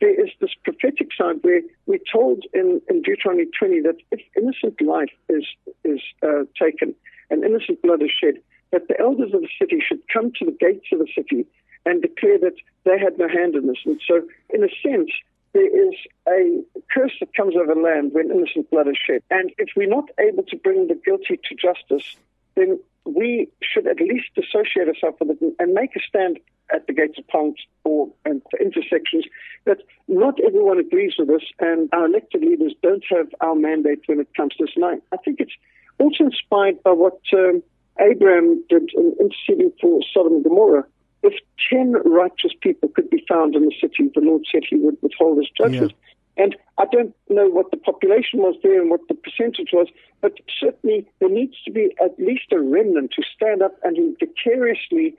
there 0.00 0.20
is 0.20 0.30
this 0.40 0.50
prophetic 0.64 1.08
side 1.16 1.36
where 1.42 1.62
we're 1.86 1.98
told 2.12 2.44
in, 2.52 2.80
in 2.88 3.02
Deuteronomy 3.02 3.46
20 3.58 3.80
that 3.82 3.96
if 4.10 4.20
innocent 4.36 4.80
life 4.80 5.12
is, 5.28 5.44
is 5.84 6.00
uh, 6.22 6.44
taken 6.60 6.94
and 7.30 7.44
innocent 7.44 7.80
blood 7.82 8.02
is 8.02 8.10
shed, 8.10 8.34
that 8.70 8.88
the 8.88 9.00
elders 9.00 9.32
of 9.32 9.40
the 9.40 9.48
city 9.58 9.82
should 9.86 10.00
come 10.12 10.30
to 10.38 10.44
the 10.44 10.56
gates 10.60 10.86
of 10.92 10.98
the 10.98 11.08
city 11.14 11.46
and 11.86 12.02
declare 12.02 12.38
that 12.38 12.56
they 12.84 12.98
had 12.98 13.18
no 13.18 13.28
hand 13.28 13.54
in 13.54 13.66
this. 13.66 13.78
And 13.84 14.00
so, 14.06 14.22
in 14.50 14.62
a 14.62 14.68
sense, 14.82 15.10
there 15.54 15.88
is 15.88 15.94
a 16.28 16.62
curse 16.92 17.12
that 17.20 17.34
comes 17.34 17.54
over 17.56 17.74
land 17.74 18.12
when 18.12 18.30
innocent 18.30 18.70
blood 18.70 18.88
is 18.88 18.98
shed. 18.98 19.22
And 19.30 19.52
if 19.56 19.70
we're 19.74 19.88
not 19.88 20.10
able 20.20 20.42
to 20.44 20.56
bring 20.56 20.88
the 20.88 20.94
guilty 20.94 21.38
to 21.48 21.54
justice, 21.54 22.16
then 22.54 22.78
we 23.14 23.48
should 23.62 23.86
at 23.86 24.00
least 24.00 24.26
dissociate 24.34 24.88
ourselves 24.88 25.18
from 25.18 25.30
it 25.30 25.38
and 25.58 25.72
make 25.72 25.96
a 25.96 26.00
stand 26.06 26.38
at 26.72 26.86
the 26.86 26.92
gates 26.92 27.18
of 27.18 27.26
Ponds 27.28 27.58
or 27.84 28.08
and 28.24 28.42
intersections 28.60 29.24
that 29.64 29.78
not 30.06 30.38
everyone 30.46 30.78
agrees 30.78 31.14
with 31.18 31.30
us, 31.30 31.42
and 31.58 31.88
our 31.92 32.06
elected 32.06 32.42
leaders 32.42 32.74
don't 32.82 33.04
have 33.10 33.28
our 33.40 33.54
mandate 33.54 34.00
when 34.06 34.20
it 34.20 34.28
comes 34.36 34.54
to 34.56 34.64
this. 34.64 34.74
And 34.76 34.84
I, 34.84 34.94
I 35.12 35.16
think 35.18 35.40
it's 35.40 35.52
also 35.98 36.24
inspired 36.24 36.82
by 36.82 36.92
what 36.92 37.20
um, 37.32 37.62
Abraham 38.00 38.62
did 38.68 38.90
in 38.94 39.16
interceding 39.20 39.72
for 39.80 40.00
Sodom 40.12 40.34
and 40.34 40.44
Gomorrah. 40.44 40.84
If 41.22 41.34
10 41.70 41.94
righteous 42.04 42.52
people 42.60 42.88
could 42.90 43.10
be 43.10 43.24
found 43.28 43.56
in 43.56 43.62
the 43.64 43.74
city, 43.80 44.10
the 44.14 44.20
Lord 44.20 44.42
said 44.52 44.62
he 44.68 44.76
would 44.76 44.96
withhold 45.02 45.38
his 45.38 45.50
judgment. 45.56 45.92
Yeah. 45.92 46.17
And 46.38 46.56
I 46.78 46.84
don't 46.90 47.14
know 47.28 47.48
what 47.48 47.72
the 47.72 47.76
population 47.76 48.38
was 48.38 48.54
there 48.62 48.80
and 48.80 48.88
what 48.88 49.00
the 49.08 49.14
percentage 49.14 49.70
was, 49.72 49.88
but 50.20 50.34
certainly 50.60 51.06
there 51.18 51.28
needs 51.28 51.56
to 51.64 51.72
be 51.72 51.94
at 52.02 52.18
least 52.18 52.52
a 52.52 52.60
remnant 52.60 53.10
to 53.16 53.22
stand 53.34 53.60
up 53.60 53.74
and 53.82 54.16
vicariously 54.18 55.16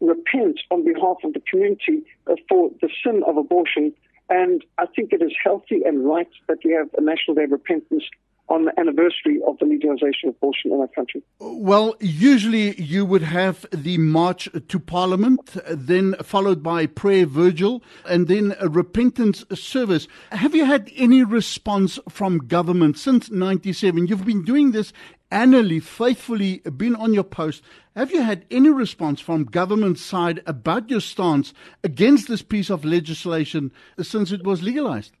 repent 0.00 0.60
on 0.70 0.84
behalf 0.84 1.16
of 1.24 1.32
the 1.32 1.40
community 1.50 2.02
uh, 2.26 2.34
for 2.48 2.70
the 2.82 2.90
sin 3.02 3.22
of 3.26 3.38
abortion. 3.38 3.94
And 4.28 4.62
I 4.76 4.84
think 4.86 5.14
it 5.14 5.22
is 5.22 5.32
healthy 5.42 5.82
and 5.84 6.06
right 6.06 6.28
that 6.46 6.58
we 6.64 6.72
have 6.72 6.90
a 6.96 7.00
National 7.00 7.34
Day 7.34 7.44
of 7.44 7.52
Repentance 7.52 8.04
on 8.50 8.64
the 8.64 8.78
anniversary 8.78 9.40
of 9.46 9.56
the 9.58 9.64
legalization 9.64 10.28
of 10.28 10.34
abortion 10.34 10.72
in 10.72 10.80
our 10.80 10.88
country? 10.88 11.22
Well, 11.38 11.94
usually 12.00 12.80
you 12.80 13.06
would 13.06 13.22
have 13.22 13.64
the 13.72 13.96
march 13.98 14.48
to 14.68 14.78
Parliament, 14.78 15.56
then 15.70 16.16
followed 16.22 16.62
by 16.62 16.86
prayer 16.86 17.26
vigil, 17.26 17.82
and 18.08 18.26
then 18.28 18.54
a 18.60 18.68
repentance 18.68 19.44
service. 19.54 20.08
Have 20.32 20.54
you 20.54 20.64
had 20.64 20.90
any 20.96 21.22
response 21.22 21.98
from 22.08 22.38
government 22.38 22.98
since 22.98 23.30
97? 23.30 24.08
You've 24.08 24.26
been 24.26 24.44
doing 24.44 24.72
this 24.72 24.92
annually, 25.30 25.78
faithfully 25.80 26.58
been 26.76 26.96
on 26.96 27.14
your 27.14 27.24
post. 27.24 27.62
Have 27.94 28.10
you 28.10 28.22
had 28.22 28.44
any 28.50 28.70
response 28.70 29.20
from 29.20 29.44
government 29.44 29.98
side 29.98 30.42
about 30.46 30.90
your 30.90 31.00
stance 31.00 31.54
against 31.84 32.28
this 32.28 32.42
piece 32.42 32.70
of 32.70 32.84
legislation 32.84 33.72
since 34.02 34.32
it 34.32 34.44
was 34.44 34.62
legalized? 34.62 35.12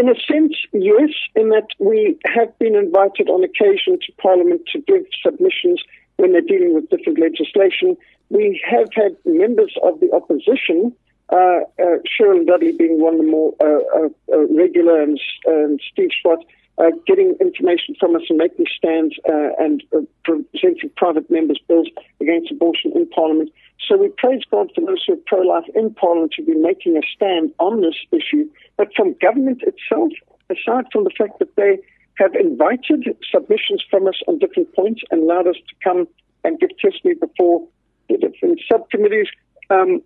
In 0.00 0.08
a 0.08 0.14
sense, 0.14 0.54
yes, 0.72 1.10
in 1.36 1.50
that 1.50 1.68
we 1.78 2.16
have 2.24 2.58
been 2.58 2.74
invited 2.74 3.28
on 3.28 3.44
occasion 3.44 3.98
to 4.00 4.12
Parliament 4.12 4.62
to 4.72 4.78
give 4.80 5.04
submissions 5.22 5.82
when 6.16 6.32
they're 6.32 6.40
dealing 6.40 6.72
with 6.72 6.88
different 6.88 7.18
legislation. 7.20 7.98
We 8.30 8.58
have 8.64 8.88
had 8.94 9.14
members 9.26 9.74
of 9.82 10.00
the 10.00 10.10
opposition, 10.14 10.96
uh, 11.28 11.36
uh, 11.78 12.00
Cheryl 12.08 12.46
Dudley 12.46 12.72
being 12.72 12.98
one 12.98 13.12
of 13.12 13.20
the 13.20 13.26
more 13.26 13.52
uh, 13.60 13.66
uh, 13.66 14.08
uh 14.32 14.46
regular, 14.56 15.02
and, 15.02 15.20
and 15.44 15.78
Steve 15.92 16.12
Swart, 16.24 16.40
uh, 16.78 16.92
getting 17.06 17.36
information 17.38 17.94
from 18.00 18.16
us 18.16 18.22
and 18.30 18.38
making 18.38 18.68
stands 18.74 19.16
and 19.58 19.82
presenting 20.24 20.88
private 20.96 21.30
members' 21.30 21.60
bills 21.68 21.88
against 22.22 22.50
abortion 22.50 22.90
in 22.94 23.06
Parliament. 23.10 23.50
So 23.86 23.96
we 23.96 24.08
praise 24.16 24.42
God 24.50 24.70
for 24.74 24.82
those 24.82 25.04
who 25.06 25.14
are 25.14 25.24
pro-life 25.26 25.64
in 25.74 25.94
Parliament 25.94 26.32
to 26.36 26.44
be 26.44 26.54
making 26.54 26.96
a 26.96 27.02
stand 27.14 27.52
on 27.58 27.80
this 27.80 27.96
issue. 28.12 28.48
But 28.76 28.88
from 28.94 29.14
government 29.20 29.62
itself, 29.62 30.12
aside 30.50 30.86
from 30.92 31.04
the 31.04 31.10
fact 31.16 31.38
that 31.38 31.54
they 31.56 31.78
have 32.18 32.34
invited 32.34 33.16
submissions 33.30 33.82
from 33.90 34.06
us 34.06 34.20
on 34.28 34.38
different 34.38 34.74
points 34.74 35.00
and 35.10 35.22
allowed 35.22 35.46
us 35.46 35.56
to 35.56 35.74
come 35.82 36.06
and 36.44 36.58
give 36.60 36.70
testimony 36.78 37.18
before 37.18 37.66
the 38.08 38.18
different 38.18 38.60
subcommittees, 38.70 39.28
um, 39.70 40.02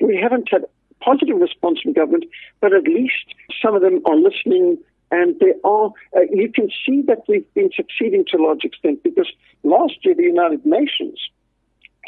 we 0.00 0.16
haven't 0.20 0.48
had 0.50 0.64
positive 1.00 1.38
response 1.38 1.80
from 1.80 1.92
government, 1.92 2.24
but 2.60 2.72
at 2.72 2.84
least 2.84 3.34
some 3.62 3.74
of 3.74 3.82
them 3.82 4.00
are 4.06 4.16
listening 4.16 4.78
and 5.10 5.38
there 5.40 5.54
are, 5.64 5.90
uh, 6.16 6.20
you 6.30 6.50
can 6.52 6.68
see 6.84 7.02
that 7.06 7.22
we've 7.28 7.54
been 7.54 7.70
succeeding 7.74 8.24
to 8.30 8.36
a 8.36 8.42
large 8.42 8.64
extent 8.64 9.02
because 9.02 9.28
last 9.62 9.94
year 10.02 10.14
the 10.14 10.24
United 10.24 10.66
Nations 10.66 11.18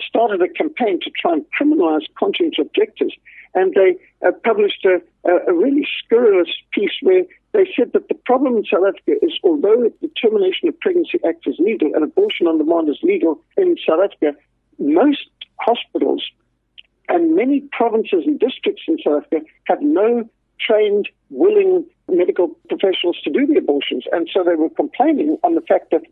started 0.07 0.43
a 0.43 0.49
campaign 0.49 1.01
to 1.01 1.11
try 1.11 1.33
and 1.33 1.45
criminalize 1.59 2.07
conscience 2.19 2.57
objectors. 2.59 3.15
And 3.55 3.75
they 3.75 3.97
uh, 4.27 4.33
published 4.45 4.85
a, 4.85 5.01
a, 5.29 5.53
really 5.53 5.87
scurrilous 5.99 6.51
piece 6.73 6.93
where 7.03 7.25
they 7.53 7.69
said 7.77 7.93
that 7.95 8.09
the 8.09 8.15
problem 8.15 8.57
in 8.57 8.65
South 8.65 8.85
Africa 8.87 9.25
is 9.25 9.33
although 9.43 9.91
the 10.01 10.11
termination 10.21 10.69
of 10.69 10.79
pregnancy 10.79 11.19
act 11.27 11.47
is 11.47 11.57
legal 11.59 11.91
and 11.95 12.05
abortion 12.05 12.47
on 12.47 12.59
demand 12.59 12.89
is 12.89 12.99
legal 13.03 13.41
in 13.57 13.77
South 13.85 14.01
Africa, 14.05 14.39
most 14.79 15.29
hospitals 15.57 16.23
and 17.09 17.35
many 17.35 17.61
provinces 17.73 18.23
and 18.25 18.39
districts 18.39 18.83
in 18.87 18.99
South 19.05 19.25
Africa 19.25 19.45
have 19.65 19.83
no 19.83 20.29
trained, 20.61 21.09
willing 21.31 21.85
medical 22.09 22.49
professionals 22.69 23.19
to 23.25 23.31
do 23.31 23.47
the 23.47 23.59
abortions. 23.59 24.05
And 24.13 24.29
so 24.33 24.45
they 24.45 24.55
were 24.55 24.71
complaining 24.71 25.37
on 25.43 25.55
the 25.55 25.61
fact 25.63 25.91
that 25.91 26.03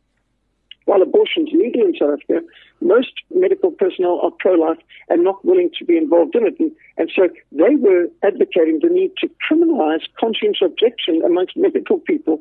while 0.88 1.02
abortion 1.02 1.46
is 1.46 1.52
legal 1.52 1.82
in 1.82 1.94
South 2.00 2.16
Africa, 2.16 2.40
most 2.80 3.12
medical 3.30 3.70
personnel 3.70 4.20
are 4.22 4.30
pro-life 4.30 4.78
and 5.10 5.22
not 5.22 5.44
willing 5.44 5.68
to 5.78 5.84
be 5.84 5.98
involved 5.98 6.34
in 6.34 6.46
it. 6.46 6.58
And, 6.58 6.72
and 6.96 7.12
so 7.14 7.28
they 7.52 7.74
were 7.76 8.06
advocating 8.22 8.80
the 8.82 8.88
need 8.88 9.12
to 9.18 9.28
criminalize 9.44 10.00
conscience 10.18 10.58
objection 10.64 11.20
amongst 11.22 11.56
medical 11.66 11.98
people. 11.98 12.40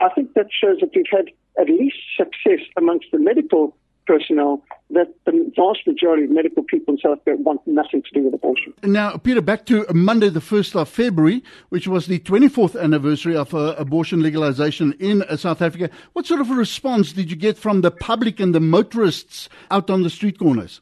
I 0.00 0.08
think 0.08 0.34
that 0.34 0.48
shows 0.50 0.78
that 0.80 0.90
we've 0.96 1.04
had 1.10 1.26
at 1.60 1.68
least 1.68 1.96
success 2.16 2.66
amongst 2.76 3.06
the 3.12 3.20
medical 3.20 3.76
personnel 4.04 4.64
that 4.96 5.14
the 5.24 5.52
vast 5.54 5.86
majority 5.86 6.24
of 6.24 6.30
medical 6.30 6.62
people 6.62 6.94
in 6.94 6.98
South 6.98 7.18
Africa 7.20 7.36
want 7.42 7.60
nothing 7.66 8.02
to 8.02 8.10
do 8.12 8.24
with 8.24 8.34
abortion. 8.34 8.72
Now, 8.82 9.16
Peter, 9.16 9.40
back 9.40 9.66
to 9.66 9.86
Monday, 9.92 10.28
the 10.28 10.40
1st 10.40 10.80
of 10.80 10.88
February, 10.88 11.42
which 11.68 11.86
was 11.86 12.06
the 12.06 12.18
24th 12.20 12.80
anniversary 12.80 13.36
of 13.36 13.54
uh, 13.54 13.74
abortion 13.78 14.22
legalization 14.22 14.94
in 14.98 15.22
uh, 15.22 15.36
South 15.36 15.62
Africa. 15.62 15.90
What 16.14 16.26
sort 16.26 16.40
of 16.40 16.50
a 16.50 16.54
response 16.54 17.12
did 17.12 17.30
you 17.30 17.36
get 17.36 17.58
from 17.58 17.82
the 17.82 17.90
public 17.90 18.40
and 18.40 18.54
the 18.54 18.60
motorists 18.60 19.48
out 19.70 19.90
on 19.90 20.02
the 20.02 20.10
street 20.10 20.38
corners? 20.38 20.80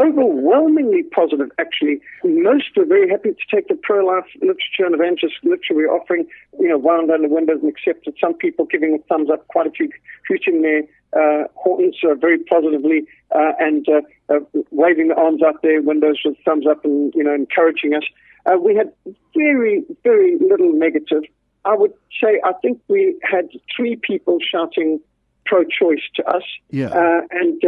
Overwhelmingly 0.00 1.02
positive, 1.02 1.50
actually. 1.58 2.00
Most 2.24 2.76
were 2.76 2.86
very 2.86 3.08
happy 3.08 3.30
to 3.30 3.56
take 3.56 3.68
the 3.68 3.74
pro-life 3.74 4.24
literature 4.40 4.86
and 4.86 4.94
evangelist 4.94 5.36
literature 5.42 5.74
we're 5.74 5.92
offering, 5.92 6.26
you 6.58 6.68
know, 6.68 6.78
wound 6.78 7.10
under 7.10 7.28
windows 7.28 7.58
and 7.62 7.70
accepted. 7.70 8.14
Some 8.20 8.34
people 8.34 8.64
giving 8.64 8.94
a 8.94 8.98
thumbs 9.08 9.30
up, 9.30 9.46
quite 9.48 9.66
a 9.66 9.70
few 9.70 9.90
hooting 10.26 10.62
their 10.62 10.82
uh, 11.12 11.48
horns 11.54 11.96
uh, 12.04 12.14
very 12.14 12.38
positively 12.38 13.06
uh, 13.34 13.52
and 13.58 13.86
uh, 13.88 14.00
uh, 14.34 14.40
waving 14.70 15.08
the 15.08 15.14
arms 15.14 15.42
out 15.42 15.60
their 15.62 15.82
windows 15.82 16.20
with 16.24 16.36
thumbs 16.44 16.66
up 16.66 16.84
and, 16.84 17.12
you 17.14 17.22
know, 17.22 17.34
encouraging 17.34 17.94
us. 17.94 18.04
Uh, 18.46 18.56
we 18.56 18.74
had 18.74 18.92
very, 19.36 19.84
very 20.02 20.38
little 20.38 20.72
negative. 20.72 21.24
I 21.64 21.74
would 21.74 21.92
say 22.22 22.40
I 22.42 22.52
think 22.62 22.80
we 22.88 23.18
had 23.22 23.50
three 23.76 23.96
people 23.96 24.38
shouting 24.40 25.00
pro-choice 25.44 26.04
to 26.16 26.24
us. 26.24 26.44
Yeah. 26.70 26.86
Uh, 26.86 27.20
and 27.32 27.60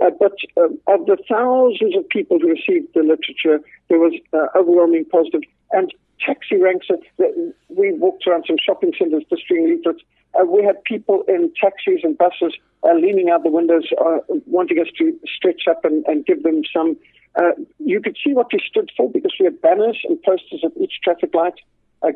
uh, 0.00 0.10
but 0.18 0.32
uh, 0.56 0.68
of 0.92 1.06
the 1.06 1.16
thousands 1.28 1.96
of 1.96 2.08
people 2.08 2.38
who 2.38 2.48
received 2.48 2.88
the 2.94 3.00
literature, 3.00 3.60
there 3.88 3.98
was 3.98 4.14
uh, 4.32 4.46
overwhelming 4.58 5.04
positive. 5.06 5.42
And 5.72 5.92
taxi 6.24 6.56
ranks. 6.56 6.86
Uh, 6.90 6.96
we 7.68 7.92
walked 7.94 8.26
around 8.26 8.44
some 8.46 8.56
shopping 8.64 8.92
centres 8.98 9.24
distributing 9.30 9.76
leaflets. 9.76 10.02
Uh, 10.38 10.44
we 10.44 10.64
had 10.64 10.82
people 10.84 11.24
in 11.28 11.52
taxis 11.60 12.00
and 12.02 12.16
buses 12.18 12.54
uh, 12.84 12.92
leaning 12.94 13.30
out 13.30 13.42
the 13.42 13.50
windows, 13.50 13.88
uh, 14.00 14.18
wanting 14.46 14.78
us 14.78 14.88
to 14.98 15.18
stretch 15.26 15.62
up 15.68 15.84
and, 15.84 16.04
and 16.06 16.26
give 16.26 16.42
them 16.42 16.62
some. 16.72 16.96
You 17.78 18.00
could 18.00 18.16
see 18.24 18.34
what 18.34 18.48
we 18.52 18.58
stood 18.68 18.90
for 18.96 19.08
because 19.08 19.32
we 19.38 19.44
had 19.44 19.60
banners 19.60 20.00
and 20.08 20.20
posters 20.22 20.60
at 20.64 20.72
each 20.76 20.94
traffic 21.04 21.32
light, 21.34 21.54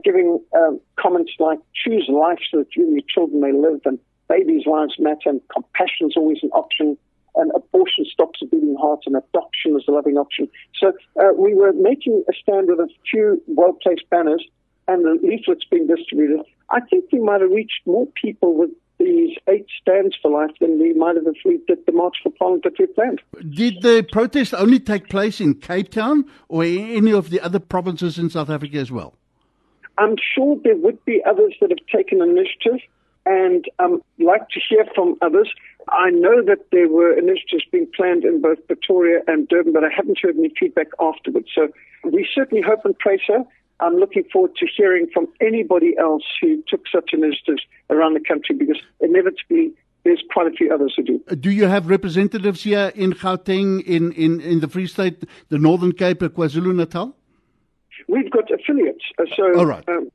giving 0.04 0.40
um, 0.56 0.80
comments 0.98 1.32
like 1.38 1.60
"Choose 1.74 2.08
life 2.08 2.40
so 2.50 2.58
that 2.58 2.74
you 2.74 2.84
and 2.84 2.92
your 2.94 3.06
children 3.08 3.40
may 3.40 3.52
live," 3.52 3.80
and 3.84 4.00
"Babies' 4.28 4.66
lives 4.66 4.96
matter," 4.98 5.30
and 5.30 5.40
"Compassion 5.48 6.08
is 6.08 6.14
always 6.16 6.38
an 6.42 6.50
option." 6.50 6.98
And 7.34 7.50
abortion 7.54 8.04
stops 8.10 8.40
a 8.42 8.46
beating 8.46 8.76
heart, 8.80 9.00
and 9.06 9.16
adoption 9.16 9.76
is 9.76 9.84
a 9.88 9.90
loving 9.90 10.16
option. 10.16 10.48
So 10.78 10.92
uh, 11.20 11.32
we 11.36 11.54
were 11.54 11.72
making 11.72 12.24
a 12.28 12.32
stand 12.40 12.68
with 12.68 12.80
a 12.80 12.88
few 13.10 13.42
well-placed 13.46 14.08
banners 14.10 14.44
and 14.88 15.04
the 15.04 15.18
leaflets 15.26 15.64
being 15.70 15.86
distributed. 15.86 16.40
I 16.70 16.80
think 16.80 17.06
we 17.12 17.20
might 17.20 17.40
have 17.40 17.50
reached 17.50 17.80
more 17.86 18.06
people 18.20 18.54
with 18.54 18.70
these 18.98 19.36
eight 19.48 19.66
stands 19.80 20.16
for 20.20 20.30
life 20.30 20.50
than 20.60 20.78
we 20.78 20.92
might 20.94 21.16
have 21.16 21.26
if 21.26 21.36
we 21.44 21.58
did 21.66 21.84
the 21.86 21.92
March 21.92 22.16
for 22.22 22.30
Parliament 22.30 22.64
that 22.64 22.78
we 22.78 22.86
planned. 22.86 23.20
Did 23.50 23.82
the 23.82 24.06
protest 24.12 24.54
only 24.54 24.78
take 24.78 25.08
place 25.08 25.40
in 25.40 25.54
Cape 25.54 25.90
Town 25.90 26.24
or 26.48 26.62
any 26.62 27.12
of 27.12 27.30
the 27.30 27.40
other 27.40 27.58
provinces 27.58 28.18
in 28.18 28.30
South 28.30 28.50
Africa 28.50 28.78
as 28.78 28.92
well? 28.92 29.14
I'm 29.98 30.16
sure 30.34 30.58
there 30.62 30.76
would 30.76 31.04
be 31.04 31.22
others 31.28 31.54
that 31.60 31.70
have 31.70 31.84
taken 31.94 32.22
initiative 32.22 32.80
and 33.26 33.64
um, 33.78 34.02
like 34.18 34.48
to 34.50 34.60
hear 34.68 34.84
from 34.94 35.16
others. 35.20 35.52
I 35.88 36.10
know 36.10 36.42
that 36.44 36.66
there 36.70 36.88
were 36.88 37.16
initiatives 37.16 37.64
being 37.70 37.88
planned 37.94 38.24
in 38.24 38.40
both 38.40 38.66
Pretoria 38.66 39.20
and 39.26 39.48
Durban, 39.48 39.72
but 39.72 39.84
I 39.84 39.88
haven't 39.94 40.18
heard 40.20 40.36
any 40.36 40.52
feedback 40.58 40.88
afterwards. 41.00 41.48
So 41.54 41.68
we 42.04 42.28
certainly 42.34 42.62
hope 42.62 42.84
and 42.84 42.98
pray 42.98 43.20
so. 43.26 43.46
I'm 43.80 43.96
looking 43.96 44.24
forward 44.32 44.54
to 44.56 44.66
hearing 44.76 45.08
from 45.12 45.26
anybody 45.40 45.96
else 45.98 46.22
who 46.40 46.62
took 46.68 46.82
such 46.92 47.10
initiatives 47.12 47.62
around 47.90 48.14
the 48.14 48.20
country 48.20 48.54
because 48.54 48.80
inevitably 49.00 49.72
there's 50.04 50.22
quite 50.32 50.46
a 50.46 50.50
few 50.50 50.72
others 50.72 50.94
who 50.96 51.02
do. 51.02 51.20
Do 51.36 51.50
you 51.50 51.66
have 51.66 51.88
representatives 51.88 52.62
here 52.62 52.92
in 52.94 53.12
Gauteng, 53.12 53.82
in, 53.84 54.12
in, 54.12 54.40
in 54.40 54.60
the 54.60 54.68
Free 54.68 54.86
State, 54.86 55.24
the 55.48 55.58
Northern 55.58 55.92
Cape, 55.92 56.20
KwaZulu 56.20 56.74
Natal? 56.74 57.16
We've 58.08 58.30
got 58.30 58.50
affiliates. 58.50 59.04
Uh, 59.18 59.24
so, 59.36 59.58
All 59.58 59.66
right. 59.66 59.88
um, 59.88 60.10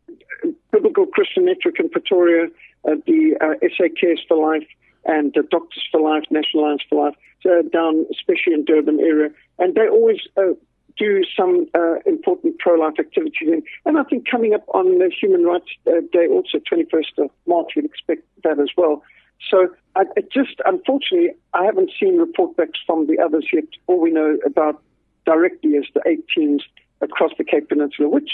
Biblical 0.71 1.05
Christian 1.05 1.45
Network 1.45 1.79
in 1.79 1.89
Pretoria, 1.89 2.47
uh, 2.85 2.95
the 3.05 3.35
uh, 3.41 3.67
SA 3.75 3.85
Cares 3.99 4.21
for 4.27 4.37
Life, 4.37 4.67
and 5.07 5.35
uh, 5.37 5.41
Doctors 5.49 5.83
for 5.91 6.01
Life, 6.01 6.23
National 6.29 6.65
Alliance 6.65 6.83
for 6.89 7.05
Life, 7.05 7.15
uh, 7.45 7.67
down 7.71 8.05
especially 8.11 8.53
in 8.53 8.65
Durban 8.65 8.99
area, 8.99 9.29
and 9.59 9.75
they 9.75 9.87
always 9.87 10.19
uh, 10.37 10.53
do 10.97 11.23
some 11.35 11.67
uh, 11.75 11.95
important 12.05 12.57
pro-life 12.59 12.95
activities. 12.99 13.49
And, 13.49 13.63
and 13.85 13.97
I 13.97 14.03
think 14.03 14.27
coming 14.29 14.53
up 14.53 14.65
on 14.73 14.97
the 14.97 15.11
Human 15.21 15.43
Rights 15.43 15.69
uh, 15.87 16.01
Day, 16.11 16.27
also 16.27 16.59
21st 16.59 17.25
of 17.25 17.29
March, 17.45 17.67
we'd 17.75 17.85
expect 17.85 18.23
that 18.43 18.59
as 18.59 18.69
well. 18.75 19.03
So 19.49 19.69
I, 19.95 20.05
just, 20.33 20.59
unfortunately, 20.65 21.29
I 21.53 21.65
haven't 21.65 21.91
seen 21.99 22.17
report 22.17 22.57
backs 22.57 22.79
from 22.85 23.07
the 23.07 23.19
others 23.19 23.47
yet. 23.53 23.65
All 23.85 23.99
we 23.99 24.11
know 24.11 24.37
about 24.45 24.81
directly 25.25 25.71
is 25.71 25.85
the 25.93 26.01
eight 26.07 26.25
teams 26.35 26.63
across 27.01 27.31
the 27.37 27.43
Cape 27.43 27.69
Peninsula, 27.69 28.09
which 28.09 28.31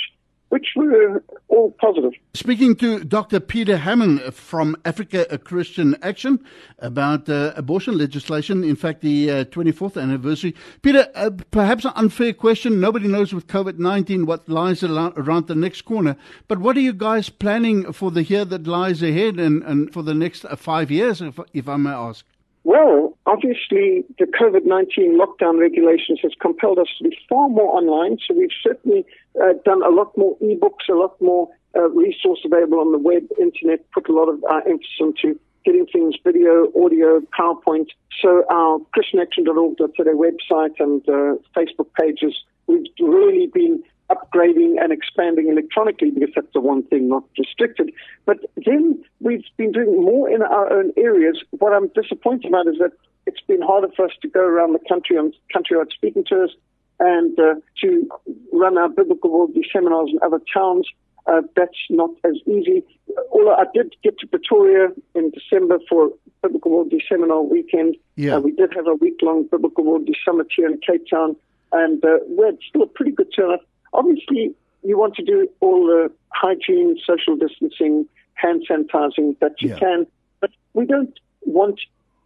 which 0.54 0.68
were 0.76 1.24
all 1.48 1.72
positive. 1.82 2.12
Speaking 2.36 2.76
to 2.76 3.04
Dr. 3.04 3.40
Peter 3.40 3.76
Hammond 3.76 4.36
from 4.36 4.76
Africa 4.86 5.36
Christian 5.40 5.96
Action 6.04 6.46
about 6.78 7.28
uh, 7.28 7.54
abortion 7.56 7.98
legislation, 7.98 8.64
in 8.64 8.76
fact, 8.76 9.02
the 9.02 9.32
uh, 9.32 9.46
24th 9.46 10.00
anniversary. 10.00 10.54
Peter, 10.84 11.08
uh, 11.16 11.32
perhaps 11.50 11.86
an 11.86 11.94
unfair 11.96 12.34
question. 12.34 12.80
Nobody 12.80 13.08
knows 13.08 13.34
with 13.34 13.48
COVID 13.48 13.80
19 13.80 14.28
what 14.28 14.48
lies 14.48 14.84
around 14.84 15.48
the 15.48 15.56
next 15.56 15.82
corner. 15.86 16.16
But 16.48 16.60
what 16.60 16.78
are 16.78 16.82
you 16.82 16.94
guys 16.94 17.30
planning 17.30 17.92
for 17.92 18.12
the 18.12 18.24
year 18.24 18.46
that 18.46 18.68
lies 18.68 19.02
ahead 19.02 19.40
and, 19.40 19.64
and 19.64 19.92
for 19.92 20.04
the 20.04 20.14
next 20.14 20.46
uh, 20.46 20.56
five 20.56 20.92
years, 20.92 21.20
if, 21.20 21.40
if 21.56 21.68
I 21.68 21.78
may 21.78 21.90
ask? 21.90 22.28
Well, 22.64 23.18
obviously, 23.26 24.06
the 24.20 24.26
COVID 24.26 24.66
19 24.66 25.20
lockdown 25.20 25.60
regulations 25.60 26.20
has 26.24 26.32
compelled 26.40 26.80
us 26.80 26.88
to 26.98 27.10
be 27.10 27.18
far 27.28 27.50
more 27.50 27.76
online. 27.78 28.18
So 28.26 28.34
we've 28.34 28.56
certainly 28.62 29.06
uh, 29.42 29.54
done 29.66 29.84
a 29.84 29.90
lot 29.90 30.18
more 30.18 30.38
e-books, 30.42 30.86
a 30.90 30.94
lot 30.94 31.20
more 31.22 31.50
uh, 31.76 31.90
resource 31.90 32.40
available 32.46 32.80
on 32.80 32.94
the 32.94 32.98
web, 32.98 33.24
internet, 33.40 33.80
put 33.92 34.08
a 34.08 34.14
lot 34.14 34.30
of 34.30 34.42
our 34.46 34.66
emphasis 34.68 34.96
into 35.00 35.40
getting 35.66 35.86
things 35.88 36.16
video, 36.24 36.72
audio, 36.82 37.20
PowerPoint. 37.38 37.88
So 38.22 38.44
our 38.50 38.80
christianaction.org.za 38.96 40.04
website 40.04 40.80
and 40.80 41.02
uh, 41.10 41.36
Facebook 41.56 41.88
pages, 42.00 42.36
we've 42.68 42.86
really 43.00 43.48
been 43.48 43.84
upgrading 44.10 44.76
and 44.82 44.92
expanding 44.92 45.50
electronically 45.50 46.12
because 46.12 46.30
that's 46.36 46.54
the 46.54 46.62
one 46.62 46.84
thing 46.84 47.10
not 47.10 47.24
restricted. 47.38 47.92
But 48.26 48.38
then 48.66 49.04
we've 49.20 49.44
been 49.58 49.72
doing 49.72 50.04
more 50.04 50.30
in 50.30 50.42
our 50.42 50.72
own 50.72 50.92
areas. 50.98 51.44
What 51.52 51.74
I'm 51.74 51.88
disappointed 51.90 52.46
about 52.48 52.68
is 52.68 52.78
that 52.80 52.92
it's 53.26 53.42
been 53.42 53.62
harder 53.62 53.88
for 53.96 54.06
us 54.06 54.12
to 54.22 54.28
go 54.28 54.42
around 54.42 54.74
the 54.74 54.88
country 54.88 55.18
on 55.18 55.34
countrywide 55.56 55.92
speaking 55.92 56.26
tours 56.28 56.56
and 57.00 57.38
uh, 57.40 57.56
to 57.82 58.10
run 58.52 58.78
our 58.78 58.90
biblical 58.90 59.30
worldview 59.30 59.64
seminars 59.72 60.10
in 60.12 60.20
other 60.24 60.40
towns. 60.54 60.88
Uh, 61.26 61.42
that's 61.56 61.78
not 61.90 62.10
as 62.26 62.36
easy. 62.46 62.84
Although 63.32 63.56
I 63.56 63.66
did 63.74 63.96
get 64.04 64.20
to 64.20 64.28
Pretoria 64.28 64.90
in 65.16 65.32
December 65.32 65.80
for 65.88 66.10
Biblical 66.42 66.72
Worldview 66.72 67.00
Seminar 67.08 67.42
weekend. 67.42 67.96
Yeah. 68.16 68.36
Uh, 68.36 68.40
we 68.42 68.52
did 68.52 68.74
have 68.76 68.88
a 68.88 68.96
week 68.96 69.20
long 69.22 69.48
Biblical 69.50 69.86
Worldview 69.86 70.16
Summit 70.26 70.48
here 70.56 70.68
in 70.68 70.80
Cape 70.86 71.06
Town, 71.10 71.36
and 71.72 72.04
uh, 72.04 72.18
we 72.28 72.46
had 72.46 72.58
still 72.68 72.84
a 72.84 72.88
pretty 72.88 73.12
good 73.12 73.32
turnout. 73.36 73.62
Obviously, 73.94 74.54
you 74.84 74.98
want 74.98 75.16
to 75.16 75.24
do 75.24 75.48
all 75.62 75.86
the 75.86 76.12
hygiene, 76.34 76.98
social 77.06 77.36
distancing, 77.36 78.08
hand 78.34 78.66
sanitizing 78.70 79.38
that 79.40 79.62
you 79.62 79.70
Yeah. 79.70 79.80
can, 79.80 80.08
but 80.42 80.52
we 80.74 80.86
don't 80.86 81.18
want 81.46 81.80